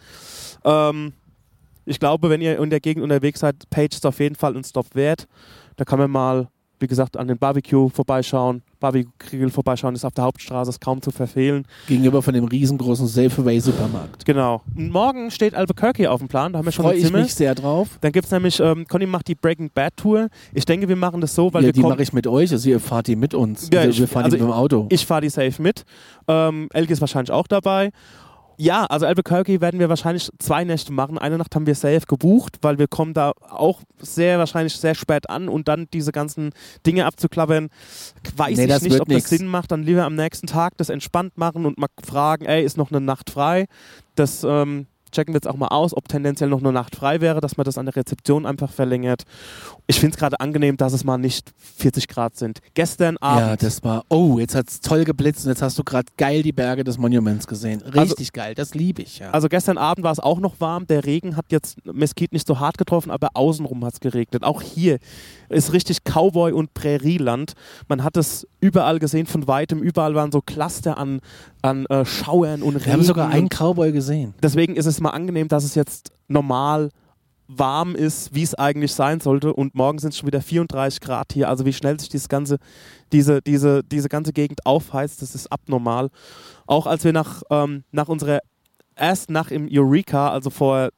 Ähm, 0.63 1.13
ich 1.85 1.99
glaube, 1.99 2.29
wenn 2.29 2.41
ihr 2.41 2.57
in 2.59 2.69
der 2.71 2.79
Gegend 2.79 3.03
unterwegs 3.03 3.41
seid, 3.41 3.69
Page 3.69 3.93
ist 3.95 4.05
auf 4.05 4.19
jeden 4.19 4.35
Fall 4.35 4.55
ein 4.55 4.63
Stop 4.63 4.95
wert. 4.95 5.27
Da 5.75 5.85
kann 5.85 5.99
man 5.99 6.09
mal, 6.09 6.47
wie 6.79 6.87
gesagt, 6.87 7.15
an 7.17 7.27
den 7.27 7.37
Barbecue 7.37 7.89
vorbeischauen. 7.89 8.61
Barbecue 8.79 9.49
vorbeischauen 9.49 9.95
ist 9.95 10.03
auf 10.03 10.11
der 10.13 10.25
Hauptstraße, 10.25 10.69
ist 10.71 10.81
kaum 10.81 11.01
zu 11.01 11.11
verfehlen. 11.11 11.65
Gegenüber 11.87 12.21
von 12.21 12.33
dem 12.33 12.43
riesengroßen 12.43 13.07
Safeway 13.07 13.59
Supermarkt. 13.59 14.25
Genau. 14.25 14.61
Und 14.75 14.91
morgen 14.91 15.31
steht 15.31 15.55
Albuquerque 15.55 16.07
auf 16.11 16.19
dem 16.19 16.27
Plan, 16.27 16.51
da 16.51 16.59
haben 16.59 16.65
wir 16.65 16.71
schon 16.73 16.83
Freue 16.83 16.97
ich 16.97 17.09
mich 17.11 17.33
sehr 17.33 17.55
drauf. 17.55 17.97
Dann 18.01 18.11
gibt 18.11 18.25
es 18.25 18.31
nämlich, 18.31 18.59
ähm, 18.59 18.85
Conny 18.87 19.05
macht 19.05 19.29
die 19.29 19.35
Breaking 19.35 19.69
Bad 19.73 19.95
Tour. 19.95 20.27
Ich 20.53 20.65
denke, 20.65 20.89
wir 20.89 20.97
machen 20.97 21.21
das 21.21 21.33
so, 21.35 21.53
weil 21.53 21.61
ja, 21.63 21.67
wir 21.67 21.73
die 21.73 21.81
mache 21.81 22.01
ich 22.03 22.11
mit 22.11 22.27
euch, 22.27 22.51
also 22.51 22.69
ihr 22.69 22.79
fahrt 22.81 23.07
die 23.07 23.15
mit 23.15 23.33
uns. 23.33 23.69
Ja, 23.71 23.79
also 23.81 23.91
ich- 23.91 23.99
wir 23.99 24.07
fahren 24.09 24.25
also 24.25 24.35
die 24.35 24.43
mit 24.43 24.51
dem 24.51 24.53
Auto. 24.55 24.87
Ich 24.89 25.05
fahre 25.05 25.21
die 25.21 25.29
safe 25.29 25.61
mit. 25.61 25.85
Ähm, 26.27 26.67
Elke 26.73 26.91
ist 26.91 26.99
wahrscheinlich 27.01 27.31
auch 27.31 27.47
dabei. 27.47 27.91
Ja, 28.57 28.85
also 28.85 29.05
Albuquerque 29.05 29.61
werden 29.61 29.79
wir 29.79 29.89
wahrscheinlich 29.89 30.29
zwei 30.39 30.63
Nächte 30.63 30.91
machen. 30.93 31.17
Eine 31.17 31.37
Nacht 31.37 31.55
haben 31.55 31.65
wir 31.65 31.75
safe 31.75 32.01
gebucht, 32.07 32.57
weil 32.61 32.77
wir 32.77 32.87
kommen 32.87 33.13
da 33.13 33.33
auch 33.49 33.81
sehr 33.99 34.39
wahrscheinlich 34.39 34.75
sehr 34.75 34.95
spät 34.95 35.29
an 35.29 35.49
und 35.49 35.67
dann 35.67 35.87
diese 35.93 36.11
ganzen 36.11 36.51
Dinge 36.85 37.05
abzuklappern, 37.05 37.69
weiß 38.35 38.57
Nee, 38.57 38.65
ich 38.65 38.81
nicht, 38.81 39.01
ob 39.01 39.07
nix. 39.07 39.29
das 39.29 39.37
Sinn 39.37 39.47
macht. 39.47 39.71
Dann 39.71 39.83
lieber 39.83 40.03
am 40.03 40.15
nächsten 40.15 40.47
Tag 40.47 40.77
das 40.77 40.89
entspannt 40.89 41.37
machen 41.37 41.65
und 41.65 41.77
mal 41.77 41.87
fragen, 42.03 42.45
ey, 42.45 42.63
ist 42.63 42.77
noch 42.77 42.91
eine 42.91 43.01
Nacht 43.01 43.29
frei? 43.29 43.65
Das 44.15 44.43
ähm, 44.43 44.85
checken 45.13 45.33
wir 45.33 45.37
jetzt 45.37 45.47
auch 45.47 45.55
mal 45.55 45.67
aus, 45.67 45.95
ob 45.95 46.07
tendenziell 46.07 46.49
noch 46.49 46.59
eine 46.59 46.71
Nacht 46.71 46.95
frei 46.95 47.21
wäre, 47.21 47.39
dass 47.39 47.57
man 47.57 47.63
das 47.63 47.77
an 47.77 47.85
der 47.85 47.95
Rezeption 47.95 48.45
einfach 48.45 48.71
verlängert. 48.71 49.23
Ich 49.87 49.99
finde 49.99 50.15
es 50.15 50.19
gerade 50.19 50.39
angenehm, 50.39 50.77
dass 50.77 50.93
es 50.93 51.03
mal 51.03 51.17
nicht 51.17 51.53
40 51.57 52.07
Grad 52.07 52.35
sind. 52.35 52.59
Gestern 52.73 53.17
Abend 53.17 53.47
ja, 53.47 53.55
das 53.55 53.83
war. 53.83 54.03
Oh, 54.09 54.39
jetzt 54.39 54.55
hat's 54.55 54.81
toll 54.81 55.03
geblitzt 55.03 55.45
und 55.45 55.51
jetzt 55.51 55.61
hast 55.61 55.77
du 55.77 55.83
gerade 55.83 56.11
geil 56.17 56.43
die 56.43 56.51
Berge 56.51 56.83
des 56.83 56.97
Monuments 56.97 57.47
gesehen. 57.47 57.81
Richtig 57.81 58.33
geil, 58.33 58.55
das 58.55 58.73
liebe 58.73 59.01
ich 59.01 59.19
ja. 59.19 59.31
Also 59.31 59.47
gestern 59.47 59.77
Abend 59.77 60.03
war 60.03 60.11
es 60.11 60.19
auch 60.19 60.39
noch 60.39 60.59
warm. 60.59 60.87
Der 60.87 61.05
Regen 61.05 61.37
hat 61.37 61.45
jetzt 61.49 61.85
Mesquite 61.85 62.35
nicht 62.35 62.47
so 62.47 62.59
hart 62.59 62.77
getroffen, 62.77 63.11
aber 63.11 63.29
außenrum 63.33 63.85
hat 63.85 63.93
es 63.93 63.99
geregnet. 63.99 64.43
Auch 64.43 64.61
hier 64.61 64.99
ist 65.53 65.73
richtig 65.73 66.03
Cowboy- 66.03 66.53
und 66.53 66.73
Prärieland. 66.73 67.53
Man 67.87 68.03
hat 68.03 68.17
es 68.17 68.47
überall 68.59 68.99
gesehen 68.99 69.25
von 69.25 69.47
weitem. 69.47 69.81
Überall 69.81 70.15
waren 70.15 70.31
so 70.31 70.41
Cluster 70.41 70.97
an, 70.97 71.21
an 71.61 71.85
äh, 71.87 72.05
Schauern 72.05 72.61
und 72.61 72.75
Regen. 72.75 72.85
wir 72.85 72.93
haben 72.93 73.03
sogar 73.03 73.29
einen 73.29 73.49
Cowboy 73.49 73.91
gesehen. 73.91 74.33
Deswegen 74.41 74.75
ist 74.75 74.85
es 74.85 74.99
mal 74.99 75.11
angenehm, 75.11 75.47
dass 75.47 75.63
es 75.63 75.75
jetzt 75.75 76.11
normal 76.27 76.89
warm 77.47 77.95
ist, 77.95 78.33
wie 78.33 78.43
es 78.43 78.55
eigentlich 78.55 78.93
sein 78.93 79.19
sollte. 79.19 79.53
Und 79.53 79.75
morgen 79.75 79.99
sind 79.99 80.11
es 80.11 80.17
schon 80.17 80.27
wieder 80.27 80.41
34 80.41 81.01
Grad 81.01 81.33
hier. 81.33 81.49
Also 81.49 81.65
wie 81.65 81.73
schnell 81.73 81.99
sich 81.99 82.09
dieses 82.09 82.29
ganze, 82.29 82.57
diese, 83.11 83.41
diese, 83.41 83.83
diese 83.83 84.09
ganze 84.09 84.33
Gegend 84.33 84.65
aufheizt, 84.65 85.21
das 85.21 85.35
ist 85.35 85.51
abnormal. 85.51 86.09
Auch 86.65 86.87
als 86.87 87.03
wir 87.03 87.13
nach, 87.13 87.43
ähm, 87.49 87.83
nach 87.91 88.07
unserer 88.07 88.39
ersten 88.95 89.33
Nacht 89.33 89.51
im 89.51 89.67
Eureka, 89.71 90.29
also 90.29 90.49
vor 90.49 90.89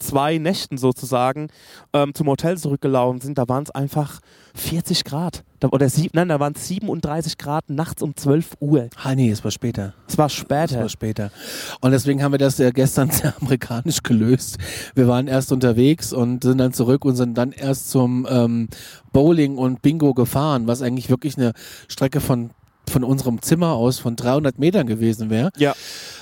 zwei 0.00 0.38
Nächten 0.38 0.78
sozusagen, 0.78 1.48
ähm, 1.92 2.14
zum 2.14 2.26
Hotel 2.26 2.58
zurückgelaufen 2.58 3.20
sind, 3.20 3.38
da 3.38 3.48
waren 3.48 3.62
es 3.62 3.70
einfach 3.70 4.20
40 4.54 5.04
Grad. 5.04 5.44
Da, 5.60 5.68
oder 5.68 5.88
sieb, 5.88 6.14
nein, 6.14 6.28
da 6.28 6.40
waren 6.40 6.54
es 6.56 6.66
37 6.68 7.38
Grad 7.38 7.68
nachts 7.68 8.02
um 8.02 8.16
12 8.16 8.56
Uhr. 8.60 8.88
Ah, 8.96 9.14
nee, 9.14 9.30
es 9.30 9.44
war 9.44 9.50
später. 9.50 9.94
Es 10.08 10.16
war 10.16 10.28
später. 10.28 10.80
war 10.80 10.88
später. 10.88 11.30
Und 11.80 11.92
deswegen 11.92 12.22
haben 12.22 12.32
wir 12.32 12.38
das 12.38 12.58
ja 12.58 12.70
gestern 12.70 13.10
sehr 13.10 13.34
amerikanisch 13.40 14.02
gelöst. 14.02 14.58
Wir 14.94 15.06
waren 15.06 15.28
erst 15.28 15.52
unterwegs 15.52 16.12
und 16.12 16.42
sind 16.42 16.58
dann 16.58 16.72
zurück 16.72 17.04
und 17.04 17.16
sind 17.16 17.36
dann 17.36 17.52
erst 17.52 17.90
zum 17.90 18.26
ähm, 18.30 18.68
Bowling 19.12 19.58
und 19.58 19.82
Bingo 19.82 20.14
gefahren, 20.14 20.66
was 20.66 20.82
eigentlich 20.82 21.10
wirklich 21.10 21.36
eine 21.36 21.52
Strecke 21.88 22.20
von 22.20 22.50
von 22.88 23.04
unserem 23.04 23.40
Zimmer 23.40 23.74
aus 23.74 24.00
von 24.00 24.16
300 24.16 24.58
Metern 24.58 24.86
gewesen 24.88 25.30
wäre. 25.30 25.50
Ja. 25.56 25.74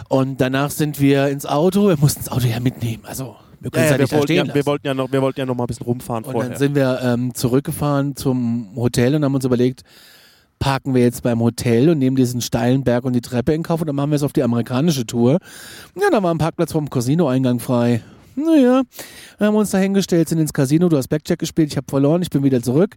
Und 0.09 0.41
danach 0.41 0.71
sind 0.71 1.01
wir 1.01 1.29
ins 1.29 1.47
Auto. 1.47 1.88
Wir 1.88 1.97
mussten 1.97 2.21
das 2.21 2.31
Auto 2.31 2.47
ja 2.47 2.61
mitnehmen. 2.61 3.05
Also 3.07 3.37
wir 3.61 3.71
Ja, 3.75 3.83
es 3.85 3.90
ja, 3.90 3.99
wir, 3.99 4.11
wollten 4.11 4.33
ja, 4.33 4.55
wir, 4.55 4.66
wollten 4.66 4.87
ja 4.87 4.94
noch, 4.94 5.12
wir 5.12 5.23
wollten 5.23 5.40
ja 5.40 5.47
noch 5.47 5.55
mal 5.55 5.64
ein 5.64 5.66
bisschen 5.68 5.87
rumfahren 5.87 6.25
Und 6.25 6.33
vorher. 6.33 6.51
dann 6.51 6.59
sind 6.59 6.75
wir 6.75 7.01
ähm, 7.03 7.35
zurückgefahren 7.35 8.16
zum 8.16 8.71
Hotel 8.77 9.14
und 9.14 9.25
haben 9.25 9.35
uns 9.35 9.44
überlegt, 9.44 9.83
parken 10.59 10.94
wir 10.94 11.03
jetzt 11.03 11.23
beim 11.23 11.40
Hotel 11.40 11.88
und 11.88 11.99
nehmen 11.99 12.16
diesen 12.16 12.40
steilen 12.40 12.85
Berg 12.85 13.05
und 13.05 13.12
die 13.14 13.21
Treppe 13.21 13.53
in 13.55 13.62
Kauf 13.62 13.81
und 13.81 13.87
dann 13.87 13.97
machen 13.97 14.11
wir 14.11 14.16
es 14.16 14.23
auf 14.23 14.33
die 14.33 14.42
amerikanische 14.42 15.07
Tour. 15.07 15.38
Ja, 16.01 16.11
da 16.11 16.23
war 16.23 16.33
ein 16.35 16.38
Parkplatz 16.38 16.73
vom 16.73 16.90
Casino-Eingang 16.90 17.61
frei. 17.61 18.03
Naja, 18.38 18.83
dann 19.38 19.48
haben 19.48 19.55
wir 19.55 19.59
uns 19.61 19.70
da 19.70 19.79
hingestellt, 19.79 20.29
sind 20.29 20.38
ins 20.38 20.53
Casino, 20.53 20.88
du 20.88 20.96
hast 20.96 21.09
Blackjack 21.09 21.38
gespielt, 21.38 21.70
ich 21.72 21.77
habe 21.77 21.87
verloren, 21.88 22.22
ich 22.22 22.31
bin 22.31 22.42
wieder 22.44 22.62
zurück 22.62 22.94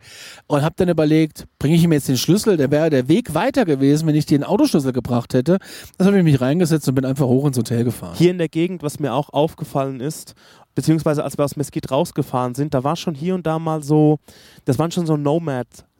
und 0.47 0.61
habe 0.61 0.75
dann 0.77 0.89
überlegt, 0.89 1.45
bringe 1.59 1.75
ich 1.75 1.83
ihm 1.83 1.91
jetzt 1.91 2.07
den 2.07 2.17
Schlüssel, 2.17 2.57
der 2.57 2.69
wäre 2.71 2.89
der 2.89 3.07
Weg 3.07 3.33
weiter 3.33 3.65
gewesen, 3.65 4.07
wenn 4.07 4.15
ich 4.15 4.25
dir 4.25 4.37
den 4.37 4.43
Autoschlüssel 4.43 4.93
gebracht 4.93 5.33
hätte. 5.33 5.57
Das 5.97 6.07
habe 6.07 6.17
ich 6.19 6.23
mich 6.23 6.39
reingesetzt 6.41 6.87
und 6.87 6.95
bin 6.95 7.05
einfach 7.05 7.25
hoch 7.25 7.45
ins 7.47 7.57
Hotel 7.57 7.83
gefahren. 7.83 8.15
Hier 8.17 8.31
in 8.31 8.37
der 8.37 8.49
Gegend, 8.49 8.83
was 8.83 8.99
mir 8.99 9.13
auch 9.13 9.29
aufgefallen 9.29 9.99
ist, 9.99 10.35
beziehungsweise 10.75 11.23
als 11.23 11.37
wir 11.37 11.43
aus 11.45 11.55
Mesquite 11.55 11.89
rausgefahren 11.89 12.55
sind, 12.55 12.73
da 12.73 12.83
war 12.83 12.95
schon 12.95 13.15
hier 13.15 13.35
und 13.35 13.45
da 13.47 13.59
mal 13.59 13.83
so, 13.83 14.19
das 14.65 14.77
war 14.79 14.89
schon 14.91 15.05
so 15.05 15.17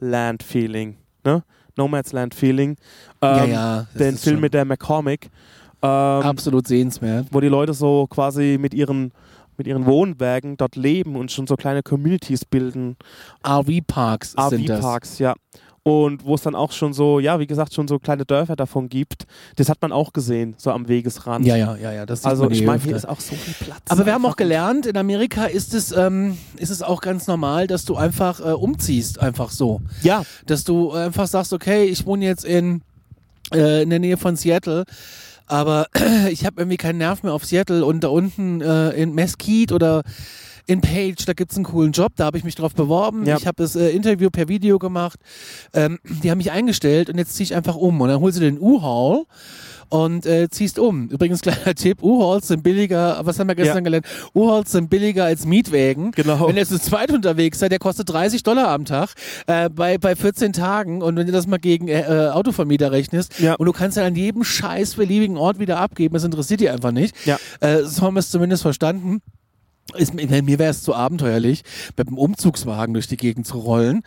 Nomad-Land-Feeling, 0.01 0.97
ne? 1.25 1.43
Nomads-Land-Feeling. 1.77 2.75
ja, 3.23 3.43
Ähm, 3.45 3.51
ja. 3.51 3.77
das 3.93 3.97
Den 3.97 4.17
Film 4.17 4.39
mit 4.41 4.54
der 4.54 4.65
McCormick, 4.65 5.30
ähm, 5.82 5.89
absolut 5.89 6.67
sehenswert. 6.67 7.27
wo 7.32 7.39
die 7.39 7.47
Leute 7.47 7.73
so 7.73 8.08
quasi 8.08 8.58
mit 8.60 8.73
ihren 8.73 9.12
mit 9.62 9.67
ihren 9.67 9.86
Wohnwagen 9.86 10.58
dort 10.58 10.76
leben 10.76 11.15
und 11.15 11.32
schon 11.32 11.45
so 11.45 11.56
kleine 11.56 11.84
Communities 11.84 12.45
bilden. 12.45 12.97
RV-Parks 13.45 14.34
sind 14.50 14.67
das. 14.67 14.80
RV-Parks, 14.80 15.19
ja. 15.19 15.36
Und 15.84 16.26
wo 16.26 16.34
es 16.34 16.41
dann 16.41 16.56
auch 16.56 16.71
schon 16.71 16.93
so, 16.93 17.19
ja, 17.19 17.39
wie 17.39 17.45
gesagt, 17.45 17.76
schon 17.76 17.88
so 17.88 18.00
kleine 18.00 18.26
Dörfer 18.26 18.56
davon 18.56 18.89
gibt. 18.89 19.26
Das 19.56 19.69
hat 19.69 19.80
man 19.82 19.91
auch 19.91 20.13
gesehen, 20.13 20.56
so 20.58 20.71
am 20.71 20.88
Wegesrand. 20.88 21.45
Ja, 21.45 21.56
ja, 21.56 21.76
ja, 21.76 21.91
ja. 21.91 22.06
Das 22.08 22.26
Also 22.26 22.50
ich 22.50 22.63
meine, 22.63 22.82
hier 22.82 22.95
ist 22.95 23.08
auch 23.08 23.19
so 23.19 23.36
viel 23.36 23.54
Platz. 23.54 23.82
Aber 23.89 24.06
wir 24.06 24.13
haben 24.13 24.26
auch 24.26 24.36
gelernt, 24.36 24.88
in 24.88 24.97
Amerika 24.97 25.45
ist 25.45 25.76
es, 25.76 25.91
ähm, 25.91 26.38
ist 26.58 26.71
es 26.71 26.82
auch 26.82 27.02
ganz 27.02 27.28
normal, 27.28 27.67
dass 27.67 27.86
du 27.86 27.95
einfach 27.95 28.39
äh, 28.39 28.54
umziehst, 28.54 29.19
einfach 29.19 29.52
so. 29.52 29.82
Ja, 30.02 30.24
Dass 30.47 30.63
du 30.63 30.91
einfach 30.91 31.28
sagst, 31.28 31.54
okay, 31.54 31.86
ich 31.86 32.06
wohne 32.08 32.26
jetzt 32.26 32.45
in, 32.45 32.82
äh, 33.54 33.84
in 33.84 33.91
der 33.91 34.00
Nähe 34.00 34.17
von 34.17 34.36
Seattle, 34.36 34.86
aber 35.52 35.88
ich 36.30 36.46
habe 36.46 36.62
irgendwie 36.62 36.78
keinen 36.78 36.98
Nerv 36.98 37.24
mehr 37.24 37.34
auf 37.34 37.46
Seattle 37.46 37.86
und 37.86 38.04
da 38.04 38.08
unten 38.08 38.62
äh, 38.62 38.92
in 38.92 39.14
Mesquite 39.14 39.76
oder 39.76 40.04
in 40.66 40.80
Page, 40.80 41.26
da 41.26 41.34
gibt's 41.34 41.56
einen 41.56 41.66
coolen 41.66 41.92
Job, 41.92 42.14
da 42.16 42.26
habe 42.26 42.38
ich 42.38 42.44
mich 42.46 42.56
drauf 42.56 42.74
beworben. 42.74 43.26
Ja. 43.26 43.38
Ich 43.38 43.48
habe 43.48 43.62
das 43.62 43.76
äh, 43.76 43.90
Interview 43.90 44.30
per 44.30 44.48
Video 44.48 44.80
gemacht. 44.80 45.20
Ähm, 45.74 46.00
die 46.04 46.32
haben 46.32 46.38
mich 46.38 46.52
eingestellt 46.52 47.10
und 47.10 47.18
jetzt 47.18 47.36
ziehe 47.36 47.44
ich 47.44 47.56
einfach 47.56 47.76
um. 47.76 48.00
Und 48.00 48.08
dann 48.08 48.22
holst 48.22 48.38
du 48.38 48.42
den 48.42 48.60
U-Haul 48.60 49.26
und 49.91 50.25
äh, 50.25 50.49
ziehst 50.49 50.80
um. 50.80 51.10
Übrigens, 51.10 51.41
kleiner 51.43 51.75
Tipp, 51.75 52.01
U-Hauls 52.01 52.47
sind 52.47 52.63
billiger, 52.63 53.19
was 53.23 53.38
haben 53.39 53.47
wir 53.47 53.56
gestern 53.56 53.77
Ja. 53.77 53.82
gelernt? 53.82 54.06
U-Hauls 54.34 54.71
sind 54.71 54.89
billiger 54.89 55.25
als 55.25 55.45
Mietwägen. 55.45 56.12
Genau. 56.12 56.47
Wenn 56.47 56.58
ihr 56.58 56.65
zu 56.65 56.80
zweit 56.80 57.12
unterwegs 57.12 57.60
seid, 57.60 57.71
der 57.71 57.80
kostet 57.80 58.10
30 58.10 58.43
Dollar 58.43 58.69
am 58.69 58.86
Tag 58.86 59.10
äh, 59.47 59.69
bei, 59.69 59.97
bei 59.97 60.15
14 60.15 60.54
Tagen 60.54 61.01
und 61.01 61.15
wenn 61.17 61.27
du 61.27 61.34
das 61.34 61.45
mal 61.45 61.58
gegen 61.60 61.88
äh, 61.88 62.01
äh, 62.01 62.30
Autovermieter 62.30 62.91
rechnest 62.91 63.39
Ja. 63.39 63.54
und 63.56 63.65
du 63.67 63.73
kannst 63.73 63.97
dann 63.97 64.06
an 64.06 64.15
jedem 64.15 64.43
scheiß 64.43 64.95
beliebigen 64.95 65.38
Ort 65.38 65.60
wieder 65.60 65.77
abgeben, 65.80 66.13
das 66.13 66.23
interessiert 66.23 66.62
die 66.62 66.69
einfach 66.69 66.91
nicht. 66.91 67.15
Ja. 67.25 67.38
Äh, 67.60 67.84
so 67.84 68.01
haben 68.04 68.15
wir 68.15 68.19
es 68.19 68.30
zumindest 68.32 68.62
verstanden. 68.63 69.21
Ist, 69.95 70.13
mir 70.13 70.30
wäre 70.60 70.71
es 70.71 70.84
zu 70.84 70.95
abenteuerlich, 70.95 71.63
mit 71.97 72.08
einem 72.08 72.17
Umzugswagen 72.17 72.93
durch 72.93 73.08
die 73.08 73.17
Gegend 73.17 73.45
zu 73.47 73.58
rollen. 73.60 74.01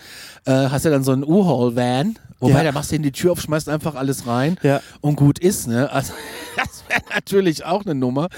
Äh, 0.47 0.53
hast 0.71 0.85
ja 0.85 0.91
dann 0.91 1.05
so 1.05 1.13
einen 1.13 1.25
U-Haul-Van, 1.25 2.19
wobei 2.41 2.59
Ja. 2.59 2.65
da 2.65 2.73
machst 2.73 2.91
du 2.93 2.97
in 2.97 3.03
die 3.03 3.13
Tür 3.13 3.33
auf, 3.33 3.41
schmeißt 3.41 3.69
einfach 3.69 3.95
alles 3.95 4.27
rein 4.27 4.57
Ja. 4.63 4.81
und 5.01 5.17
gut 5.17 5.39
ist, 5.39 5.67
ne? 5.69 5.91
Also, 5.91 6.13
das 6.57 6.85
wäre 6.89 7.03
natürlich 7.15 7.65
auch 7.65 7.85
eine 7.85 7.95
Nummer. 7.95 8.29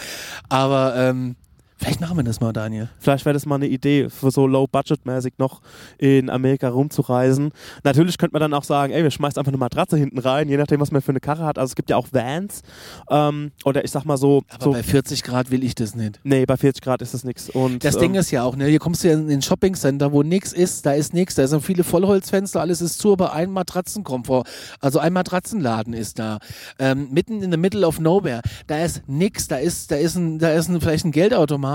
Aber 0.49 0.95
ähm, 0.97 1.37
vielleicht 1.77 2.01
machen 2.01 2.17
wir 2.17 2.25
das 2.25 2.41
mal, 2.41 2.53
Daniel. 2.53 2.89
Vielleicht 2.99 3.25
wäre 3.25 3.35
das 3.35 3.47
mal 3.47 3.57
eine 3.57 3.67
Idee, 3.67 4.09
für 4.11 4.31
so 4.31 4.47
low-budget-mäßig 4.47 5.35
noch 5.39 5.61
in 5.99 6.31
Amerika 6.31 6.69
rumzureisen. 6.69 7.51
Natürlich 7.85 8.19
könnte 8.19 8.33
man 8.35 8.41
dann 8.41 8.55
auch 8.55 8.65
sagen, 8.65 8.93
ey, 8.93 9.03
wir 9.03 9.11
schmeißen 9.11 9.39
einfach 9.39 9.51
eine 9.51 9.59
Matratze 9.59 9.97
hinten 9.97 10.19
rein, 10.19 10.49
je 10.49 10.57
nachdem, 10.57 10.81
was 10.81 10.91
man 10.91 11.03
für 11.03 11.11
eine 11.11 11.21
Karre 11.21 11.45
hat. 11.45 11.59
Also 11.59 11.71
es 11.73 11.75
gibt 11.75 11.91
ja 11.91 11.97
auch 11.97 12.09
Vans. 12.13 12.63
Ähm, 13.11 13.53
oder 13.65 13.85
ich 13.85 13.91
sag 13.91 14.05
mal 14.05 14.17
so, 14.17 14.43
Aber 14.49 14.65
so 14.65 14.73
bei 14.73 14.83
40 14.83 15.23
Grad 15.23 15.51
will 15.51 15.63
ich 15.65 15.75
das 15.75 15.95
nicht. 15.95 16.21
nee, 16.25 16.47
bei 16.47 16.57
40 16.57 16.83
Grad 16.83 17.03
ist 17.03 17.15
das 17.15 17.25
nichts. 17.25 17.51
Und 17.51 17.85
Das 17.85 17.95
ähm, 17.97 18.01
Ding 18.01 18.15
ist 18.15 18.31
ja 18.31 18.43
auch, 18.43 18.57
ne, 18.57 18.67
hier 18.67 18.79
kommst 18.79 19.05
du 19.05 19.09
ja 19.09 19.15
in 19.15 19.31
ein 19.31 19.43
Shoppingcenter, 19.43 20.13
wo 20.13 20.23
nix 20.23 20.53
ist, 20.53 20.87
da 20.87 20.93
ist 20.93 21.15
nix, 21.15 21.35
da 21.35 21.47
sind 21.47 21.63
viele 21.63 21.85
Vollholzfenster, 21.85 22.61
alles 22.61 22.81
ist 22.81 22.99
zu, 22.99 23.13
aber 23.13 23.33
ein 23.33 23.51
Matratzenkomfort, 23.51 24.47
also 24.81 24.99
ein 24.99 25.13
Matratzenladen 25.13 25.93
ist 25.93 26.19
da, 26.19 26.39
ähm, 26.79 27.09
mitten 27.11 27.43
in 27.43 27.51
the 27.51 27.57
middle 27.59 27.87
of 27.87 28.01
nowhere, 28.01 28.41
da 28.67 28.79
ist 28.85 29.03
nix, 29.07 29.49
da 29.49 29.57
ist, 29.57 29.91
da 29.91 29.97
ist 29.97 30.17
ein, 30.17 30.39
da 30.39 30.51
ist 30.53 30.69
ein, 30.69 30.81
vielleicht 30.81 31.05
ein 31.05 31.13
Geldautomat, 31.13 31.66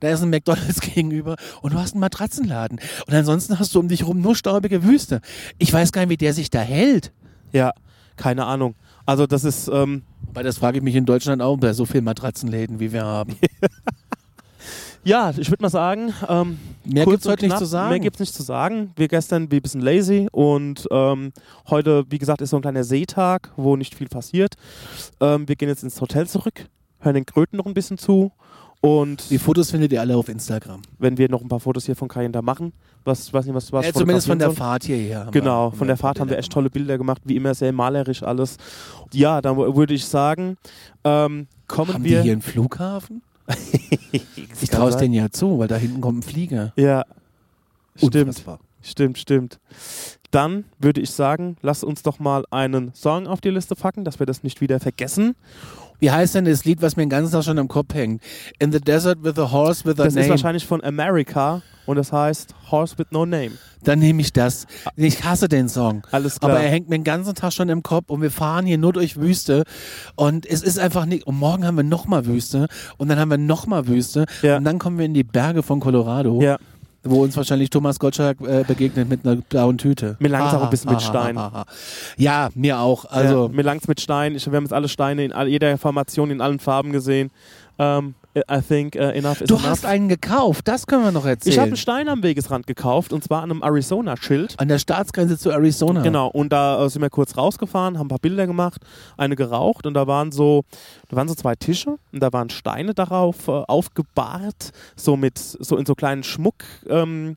da 0.00 0.08
ist 0.08 0.22
ein 0.22 0.30
McDonalds 0.30 0.80
gegenüber 0.94 1.36
und 1.62 1.74
du 1.74 1.78
hast 1.78 1.92
einen 1.92 2.00
Matratzenladen 2.00 2.80
und 3.06 3.14
ansonsten 3.14 3.58
hast 3.58 3.74
du 3.74 3.80
um 3.80 3.88
dich 3.88 4.06
rum 4.06 4.20
nur 4.20 4.34
staubige 4.34 4.84
Wüste. 4.84 5.20
Ich 5.58 5.72
weiß 5.72 5.92
gar 5.92 6.02
nicht, 6.02 6.10
wie 6.10 6.16
der 6.16 6.34
sich 6.34 6.50
da 6.50 6.60
hält. 6.60 7.12
ja, 7.52 7.72
keine 8.16 8.44
Ahnung. 8.44 8.74
Also 9.06 9.26
das 9.26 9.44
ist, 9.44 9.68
ähm, 9.68 10.02
Weil 10.34 10.44
das 10.44 10.58
frage 10.58 10.78
ich 10.78 10.84
mich 10.84 10.94
in 10.94 11.06
Deutschland 11.06 11.42
auch 11.42 11.56
bei 11.56 11.72
so 11.72 11.86
vielen 11.86 12.04
Matratzenläden, 12.04 12.78
wie 12.78 12.92
wir 12.92 13.04
haben. 13.04 13.34
ja, 15.04 15.32
ich 15.36 15.50
würde 15.50 15.62
mal 15.62 15.70
sagen, 15.70 16.12
ähm, 16.28 16.58
Mehr 16.84 17.06
gibt's 17.06 17.26
und 17.26 17.32
heute 17.32 17.44
nicht 17.46 17.50
knapp, 17.50 17.58
zu 17.58 17.64
sagen. 17.64 17.88
Mehr 17.88 18.00
gibt's 18.00 18.20
nicht 18.20 18.34
zu 18.34 18.42
sagen. 18.42 18.92
Wir 18.96 19.08
gestern 19.08 19.50
wie 19.50 19.56
ein 19.56 19.62
bisschen 19.62 19.80
lazy 19.80 20.28
und 20.30 20.86
ähm, 20.90 21.32
heute, 21.68 22.04
wie 22.10 22.18
gesagt, 22.18 22.42
ist 22.42 22.50
so 22.50 22.56
ein 22.56 22.62
kleiner 22.62 22.84
Seetag, 22.84 23.50
wo 23.56 23.76
nicht 23.76 23.94
viel 23.94 24.08
passiert. 24.08 24.54
Ähm, 25.20 25.48
wir 25.48 25.56
gehen 25.56 25.68
jetzt 25.68 25.82
ins 25.82 26.00
Hotel 26.00 26.28
zurück, 26.28 26.66
hören 27.00 27.14
den 27.14 27.26
Kröten 27.26 27.56
noch 27.56 27.66
ein 27.66 27.74
bisschen 27.74 27.98
zu 27.98 28.32
und 28.80 29.28
Die 29.30 29.38
Fotos 29.38 29.70
findet 29.70 29.92
ihr 29.92 30.00
alle 30.00 30.16
auf 30.16 30.28
Instagram. 30.28 30.80
wenn 30.98 31.18
wir 31.18 31.28
noch 31.28 31.42
ein 31.42 31.48
paar 31.48 31.60
Fotos 31.60 31.86
hier 31.86 31.96
von 31.96 32.08
Kayenda 32.08 32.40
machen, 32.42 32.72
was, 33.04 33.32
weiß 33.32 33.44
nicht, 33.46 33.54
was, 33.54 33.72
was 33.72 33.86
Ja, 33.86 33.92
zumindest 33.92 34.26
von 34.26 34.38
der 34.38 34.50
Fahrt 34.52 34.84
hierher. 34.84 35.28
Genau, 35.32 35.70
von 35.70 35.86
der 35.86 35.96
Fahrt 35.96 36.20
haben 36.20 36.30
wir 36.30 36.38
echt 36.38 36.52
tolle 36.52 36.70
Bilder 36.70 36.96
gemacht, 36.98 37.22
wie 37.24 37.36
immer 37.36 37.54
sehr 37.54 37.72
malerisch 37.72 38.22
alles. 38.22 38.56
Ja, 39.12 39.40
dann 39.42 39.56
würde 39.56 39.94
ich 39.94 40.04
sagen, 40.04 40.56
ähm, 41.04 41.46
kommen 41.66 41.94
Haben 41.94 42.04
wir. 42.04 42.18
die 42.18 42.22
hier 42.24 42.32
einen 42.32 42.42
Flughafen? 42.42 43.22
Ich 44.62 44.68
traue 44.70 44.90
es 44.90 44.96
denen 44.96 45.14
ja 45.14 45.30
zu, 45.30 45.58
weil 45.58 45.68
da 45.68 45.76
hinten 45.76 46.00
kommt 46.00 46.18
ein 46.18 46.22
Flieger. 46.22 46.72
Ja, 46.76 47.04
stimmt. 47.96 48.14
Unfassbar. 48.28 48.58
Stimmt, 48.82 49.18
stimmt. 49.18 49.58
Dann 50.30 50.64
würde 50.78 51.00
ich 51.00 51.10
sagen, 51.10 51.56
lass 51.62 51.82
uns 51.84 52.02
doch 52.02 52.18
mal 52.18 52.44
einen 52.50 52.92
Song 52.94 53.26
auf 53.26 53.40
die 53.40 53.50
Liste 53.50 53.74
packen, 53.74 54.04
dass 54.04 54.18
wir 54.18 54.26
das 54.26 54.42
nicht 54.42 54.60
wieder 54.60 54.78
vergessen. 54.80 55.34
Wie 56.00 56.10
heißt 56.10 56.34
denn 56.34 56.46
das 56.46 56.64
Lied, 56.64 56.82
was 56.82 56.96
mir 56.96 57.04
den 57.04 57.10
ganzen 57.10 57.32
Tag 57.32 57.44
schon 57.44 57.58
im 57.58 57.68
Kopf 57.68 57.94
hängt? 57.94 58.22
In 58.58 58.72
the 58.72 58.80
desert 58.80 59.22
with 59.22 59.38
a 59.38 59.50
horse 59.52 59.84
with 59.84 60.00
a 60.00 60.04
Das 60.04 60.14
name. 60.14 60.24
ist 60.26 60.30
wahrscheinlich 60.30 60.66
von 60.66 60.82
America 60.82 61.62
und 61.86 61.96
das 61.96 62.12
heißt 62.12 62.54
Horse 62.70 62.96
with 62.98 63.06
No 63.10 63.26
Name. 63.26 63.52
Dann 63.84 63.98
nehme 63.98 64.20
ich 64.20 64.32
das. 64.32 64.66
Ich 64.96 65.24
hasse 65.24 65.48
den 65.48 65.68
Song. 65.68 66.06
Alles 66.10 66.38
klar. 66.40 66.52
Aber 66.52 66.60
er 66.60 66.70
hängt 66.70 66.88
mir 66.88 66.96
den 66.98 67.04
ganzen 67.04 67.34
Tag 67.34 67.52
schon 67.52 67.68
im 67.68 67.82
Kopf 67.82 68.10
und 68.10 68.20
wir 68.22 68.30
fahren 68.30 68.66
hier 68.66 68.78
nur 68.78 68.92
durch 68.92 69.18
Wüste 69.20 69.64
und 70.16 70.46
es 70.46 70.62
ist 70.62 70.78
einfach 70.78 71.06
nicht. 71.06 71.26
Und 71.26 71.38
morgen 71.38 71.66
haben 71.66 71.76
wir 71.76 71.84
nochmal 71.84 72.26
Wüste 72.26 72.68
und 72.98 73.08
dann 73.08 73.18
haben 73.18 73.30
wir 73.30 73.38
nochmal 73.38 73.86
Wüste 73.86 74.26
Ja. 74.42 74.56
und 74.56 74.64
dann 74.64 74.78
kommen 74.78 74.98
wir 74.98 75.06
in 75.06 75.14
die 75.14 75.24
Berge 75.24 75.62
von 75.62 75.80
Colorado, 75.80 76.40
ja, 76.42 76.58
wo 77.02 77.22
uns 77.22 77.36
wahrscheinlich 77.36 77.70
Thomas 77.70 77.98
Gottschalk 77.98 78.40
äh, 78.40 78.64
begegnet 78.66 79.08
mit 79.08 79.24
einer 79.24 79.36
blauen 79.36 79.78
Tüte. 79.78 80.16
Mir 80.18 80.28
langt's 80.28 80.54
auch 80.54 80.62
ein 80.62 80.70
bisschen 80.70 80.90
ha, 80.90 80.94
mit 80.94 81.02
Stein. 81.02 81.38
ha, 81.38 81.52
ha. 81.52 81.66
Ja, 82.16 82.50
mir 82.54 82.78
auch. 82.78 83.06
Also 83.06 83.46
ja, 83.46 83.48
mir 83.54 83.62
langt's 83.62 83.88
mit 83.88 84.00
Stein. 84.00 84.34
Ich, 84.34 84.46
wir 84.46 84.56
haben 84.56 84.64
jetzt 84.64 84.72
alle 84.72 84.88
Steine 84.88 85.24
in 85.24 85.32
all, 85.32 85.48
jeder 85.48 85.78
Formation 85.78 86.30
in 86.30 86.40
allen 86.40 86.58
Farben 86.58 86.92
gesehen. 86.92 87.30
Ähm, 87.78 88.14
I 88.36 88.60
think 88.60 88.94
uh, 88.94 89.10
enough 89.12 89.40
is 89.40 89.48
du 89.48 89.54
enough. 89.56 89.66
hast 89.68 89.84
einen 89.86 90.08
gekauft, 90.08 90.68
das 90.68 90.86
können 90.86 91.02
wir 91.02 91.10
noch 91.10 91.26
erzählen. 91.26 91.52
ich 91.52 91.58
habe 91.58 91.68
einen 91.68 91.76
Stein 91.76 92.08
am 92.08 92.22
Wegesrand 92.22 92.66
gekauft 92.66 93.12
und 93.12 93.24
zwar 93.24 93.42
an 93.42 93.50
einem 93.50 93.62
Arizona-Schild. 93.62 94.54
An 94.58 94.68
der 94.68 94.78
Staatsgrenze 94.78 95.36
zu 95.36 95.50
Arizona. 95.50 96.02
Genau, 96.02 96.28
und 96.28 96.52
da 96.52 96.84
äh, 96.84 96.88
sind 96.88 97.02
wir 97.02 97.10
kurz 97.10 97.36
rausgefahren, 97.36 97.98
haben 97.98 98.06
ein 98.06 98.08
paar 98.08 98.20
Bilder 98.20 98.46
gemacht, 98.46 98.82
eine 99.16 99.34
geraucht 99.34 99.84
und 99.84 99.94
da 99.94 100.06
waren 100.06 100.30
so, 100.30 100.62
da 101.08 101.16
waren 101.16 101.26
so 101.26 101.34
zwei 101.34 101.56
Tische 101.56 101.98
und 102.12 102.22
da 102.22 102.32
waren 102.32 102.50
Steine 102.50 102.94
darauf 102.94 103.48
äh, 103.48 103.50
aufgebahrt, 103.50 104.70
so 104.94 105.16
mit, 105.16 105.36
so 105.36 105.76
in 105.76 105.84
so 105.84 105.96
kleinen 105.96 106.22
Schmuck, 106.22 106.62
ähm, 106.88 107.36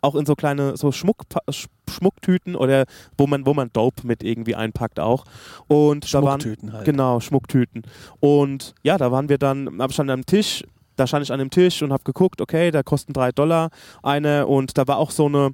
auch 0.00 0.14
in 0.14 0.26
so 0.26 0.34
kleine, 0.34 0.76
so 0.76 0.92
Schmuck, 0.92 1.24
Sch 1.50 1.66
Schmucktüten 1.88 2.54
oder 2.54 2.84
wo 3.18 3.26
man, 3.26 3.44
wo 3.46 3.54
man 3.54 3.70
Dope 3.72 4.06
mit 4.06 4.22
irgendwie 4.22 4.54
einpackt 4.54 5.00
auch. 5.00 5.24
Und 5.66 6.12
da 6.14 6.22
waren, 6.22 6.40
Schmucktüten 6.40 6.72
halt. 6.72 6.84
Genau, 6.84 7.20
Schmucktüten. 7.20 7.82
Und 8.20 8.74
ja, 8.82 8.96
da 8.96 9.10
waren 9.10 9.28
wir 9.28 9.38
dann, 9.38 9.78
da 9.78 9.88
stand 9.90 10.10
am 10.10 10.24
Tisch, 10.24 10.64
da 10.96 11.06
stand 11.06 11.24
ich 11.24 11.32
an 11.32 11.38
dem 11.38 11.50
Tisch 11.50 11.82
und 11.82 11.92
habe 11.92 12.04
geguckt, 12.04 12.40
okay, 12.40 12.70
da 12.70 12.82
kosten 12.82 13.12
drei 13.12 13.32
Dollar 13.32 13.70
eine 14.02 14.46
und 14.46 14.78
da 14.78 14.86
war 14.86 14.98
auch 14.98 15.10
so 15.10 15.26
eine, 15.26 15.50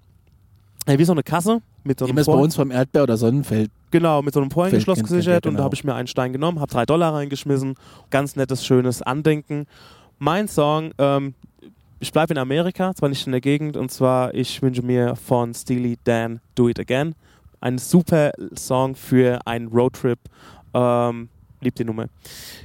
wie 0.86 1.04
so 1.04 1.12
eine 1.12 1.22
Kasse 1.22 1.62
mit 1.86 1.98
so 1.98 2.06
einem 2.06 2.18
es 2.18 2.26
bei 2.26 2.32
uns 2.32 2.56
vom 2.56 2.70
Erdbeer 2.70 3.04
oder 3.04 3.16
Sonnenfeld. 3.16 3.70
Genau, 3.90 4.20
mit 4.20 4.34
so 4.34 4.40
einem 4.40 4.50
Feldkind, 4.50 4.84
gesichert 4.84 5.26
ja, 5.26 5.34
und 5.36 5.42
da 5.44 5.50
genau. 5.50 5.64
habe 5.64 5.74
ich 5.74 5.84
mir 5.84 5.94
einen 5.94 6.08
Stein 6.08 6.32
genommen, 6.32 6.60
habe 6.60 6.70
drei 6.70 6.84
Dollar 6.84 7.14
reingeschmissen. 7.14 7.76
Ganz 8.10 8.36
nettes, 8.36 8.66
schönes 8.66 9.02
Andenken. 9.02 9.66
Mein 10.18 10.48
Song, 10.48 10.92
ähm, 10.98 11.34
ich 11.98 12.12
bleibe 12.12 12.34
in 12.34 12.38
Amerika, 12.38 12.94
zwar 12.94 13.08
nicht 13.08 13.26
in 13.26 13.32
der 13.32 13.40
Gegend, 13.40 13.76
und 13.76 13.90
zwar 13.90 14.34
ich 14.34 14.60
wünsche 14.62 14.82
mir 14.82 15.16
von 15.16 15.54
Steely 15.54 15.98
Dan 16.04 16.40
Do 16.54 16.68
It 16.68 16.78
Again. 16.78 17.14
Ein 17.60 17.78
super 17.78 18.32
Song 18.54 18.94
für 18.94 19.40
einen 19.46 19.68
Roadtrip. 19.68 20.18
Ähm, 20.74 21.28
lieb 21.60 21.74
die 21.76 21.84
Nummer. 21.84 22.06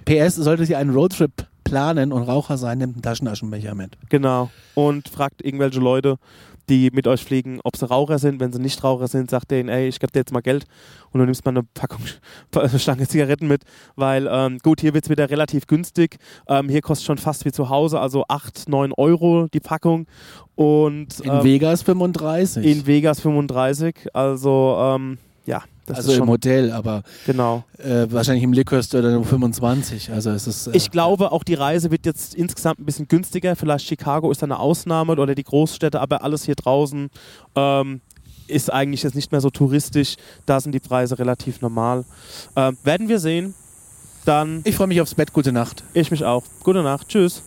PS, 0.05 0.35
sollte 0.35 0.65
sie 0.65 0.75
einen 0.75 0.91
Roadtrip 0.91 1.47
planen 1.63 2.11
und 2.11 2.23
Raucher 2.23 2.57
sein, 2.57 2.79
nimmt 2.79 2.95
einen 2.95 3.01
Taschenaschenbecher 3.01 3.73
mit. 3.73 3.97
Genau. 4.09 4.51
Und 4.75 5.07
fragt 5.07 5.43
irgendwelche 5.43 5.79
Leute, 5.79 6.17
die 6.71 6.89
mit 6.91 7.05
euch 7.05 7.23
fliegen, 7.23 7.59
ob 7.65 7.75
sie 7.75 7.85
Raucher 7.85 8.17
sind. 8.17 8.39
Wenn 8.39 8.53
sie 8.53 8.59
nicht 8.59 8.81
Raucher 8.83 9.07
sind, 9.07 9.29
sagt 9.29 9.51
denen, 9.51 9.67
ey, 9.67 9.89
ich 9.89 9.99
gebe 9.99 10.11
dir 10.11 10.19
jetzt 10.19 10.31
mal 10.31 10.39
Geld 10.39 10.65
und 11.11 11.19
du 11.19 11.25
nimmst 11.25 11.43
mal 11.43 11.51
eine 11.51 11.63
Packung 11.63 11.99
Stange 12.77 13.07
Zigaretten 13.07 13.47
mit, 13.47 13.63
weil 13.95 14.27
ähm, 14.31 14.57
gut, 14.63 14.79
hier 14.79 14.93
wird 14.93 15.03
es 15.03 15.09
wieder 15.09 15.29
relativ 15.29 15.67
günstig. 15.67 16.17
Ähm, 16.47 16.69
hier 16.69 16.81
kostet 16.81 17.05
schon 17.05 17.17
fast 17.17 17.43
wie 17.43 17.51
zu 17.51 17.69
Hause, 17.69 17.99
also 17.99 18.23
8, 18.29 18.69
9 18.69 18.93
Euro 18.93 19.47
die 19.53 19.59
Packung. 19.59 20.07
Und 20.55 21.19
In 21.19 21.31
ähm, 21.31 21.43
Vegas 21.43 21.81
35. 21.81 22.65
in 22.65 22.87
Vegas 22.87 23.19
35. 23.19 24.07
Also 24.13 24.77
ähm, 24.79 25.17
ja, 25.45 25.63
das 25.91 25.99
also 25.99 26.11
ist 26.13 26.17
im 26.19 26.29
Hotel, 26.29 26.71
aber 26.71 27.03
genau. 27.25 27.63
äh, 27.77 28.07
wahrscheinlich 28.09 28.43
im 28.43 28.53
Liquor 28.53 28.81
Store 28.83 29.11
nur 29.11 29.25
25. 29.25 30.11
Also 30.11 30.31
es 30.31 30.47
ist. 30.47 30.67
Äh, 30.67 30.71
Ich 30.73 30.91
glaube, 30.91 31.31
auch 31.31 31.43
die 31.43 31.53
Reise 31.53 31.91
wird 31.91 32.05
jetzt 32.05 32.35
insgesamt 32.35 32.79
ein 32.79 32.85
bisschen 32.85 33.07
günstiger. 33.07 33.55
Vielleicht 33.55 33.85
Chicago 33.87 34.31
ist 34.31 34.43
eine 34.43 34.59
Ausnahme 34.59 35.13
oder 35.13 35.35
die 35.35 35.43
Großstädte, 35.43 35.99
aber 36.01 36.23
alles 36.23 36.45
hier 36.45 36.55
draußen 36.55 37.09
ähm, 37.55 38.01
ist 38.47 38.71
eigentlich 38.71 39.03
jetzt 39.03 39.15
nicht 39.15 39.31
mehr 39.31 39.41
so 39.41 39.49
touristisch. 39.49 40.15
Da 40.45 40.59
sind 40.59 40.73
die 40.73 40.79
Preise 40.79 41.17
relativ 41.19 41.61
normal. 41.61 42.05
Ähm, 42.55 42.77
werden 42.83 43.07
wir 43.09 43.19
sehen. 43.19 43.53
Dann 44.25 44.61
Ich 44.65 44.75
freue 44.75 44.87
mich 44.87 45.01
aufs 45.01 45.15
Bett. 45.15 45.33
Gute 45.33 45.51
Nacht. 45.51 45.83
ich 45.93 46.11
mich 46.11 46.23
auch. 46.23 46.43
Gute 46.63 46.83
Nacht. 46.83 47.07
Tschüss. 47.07 47.41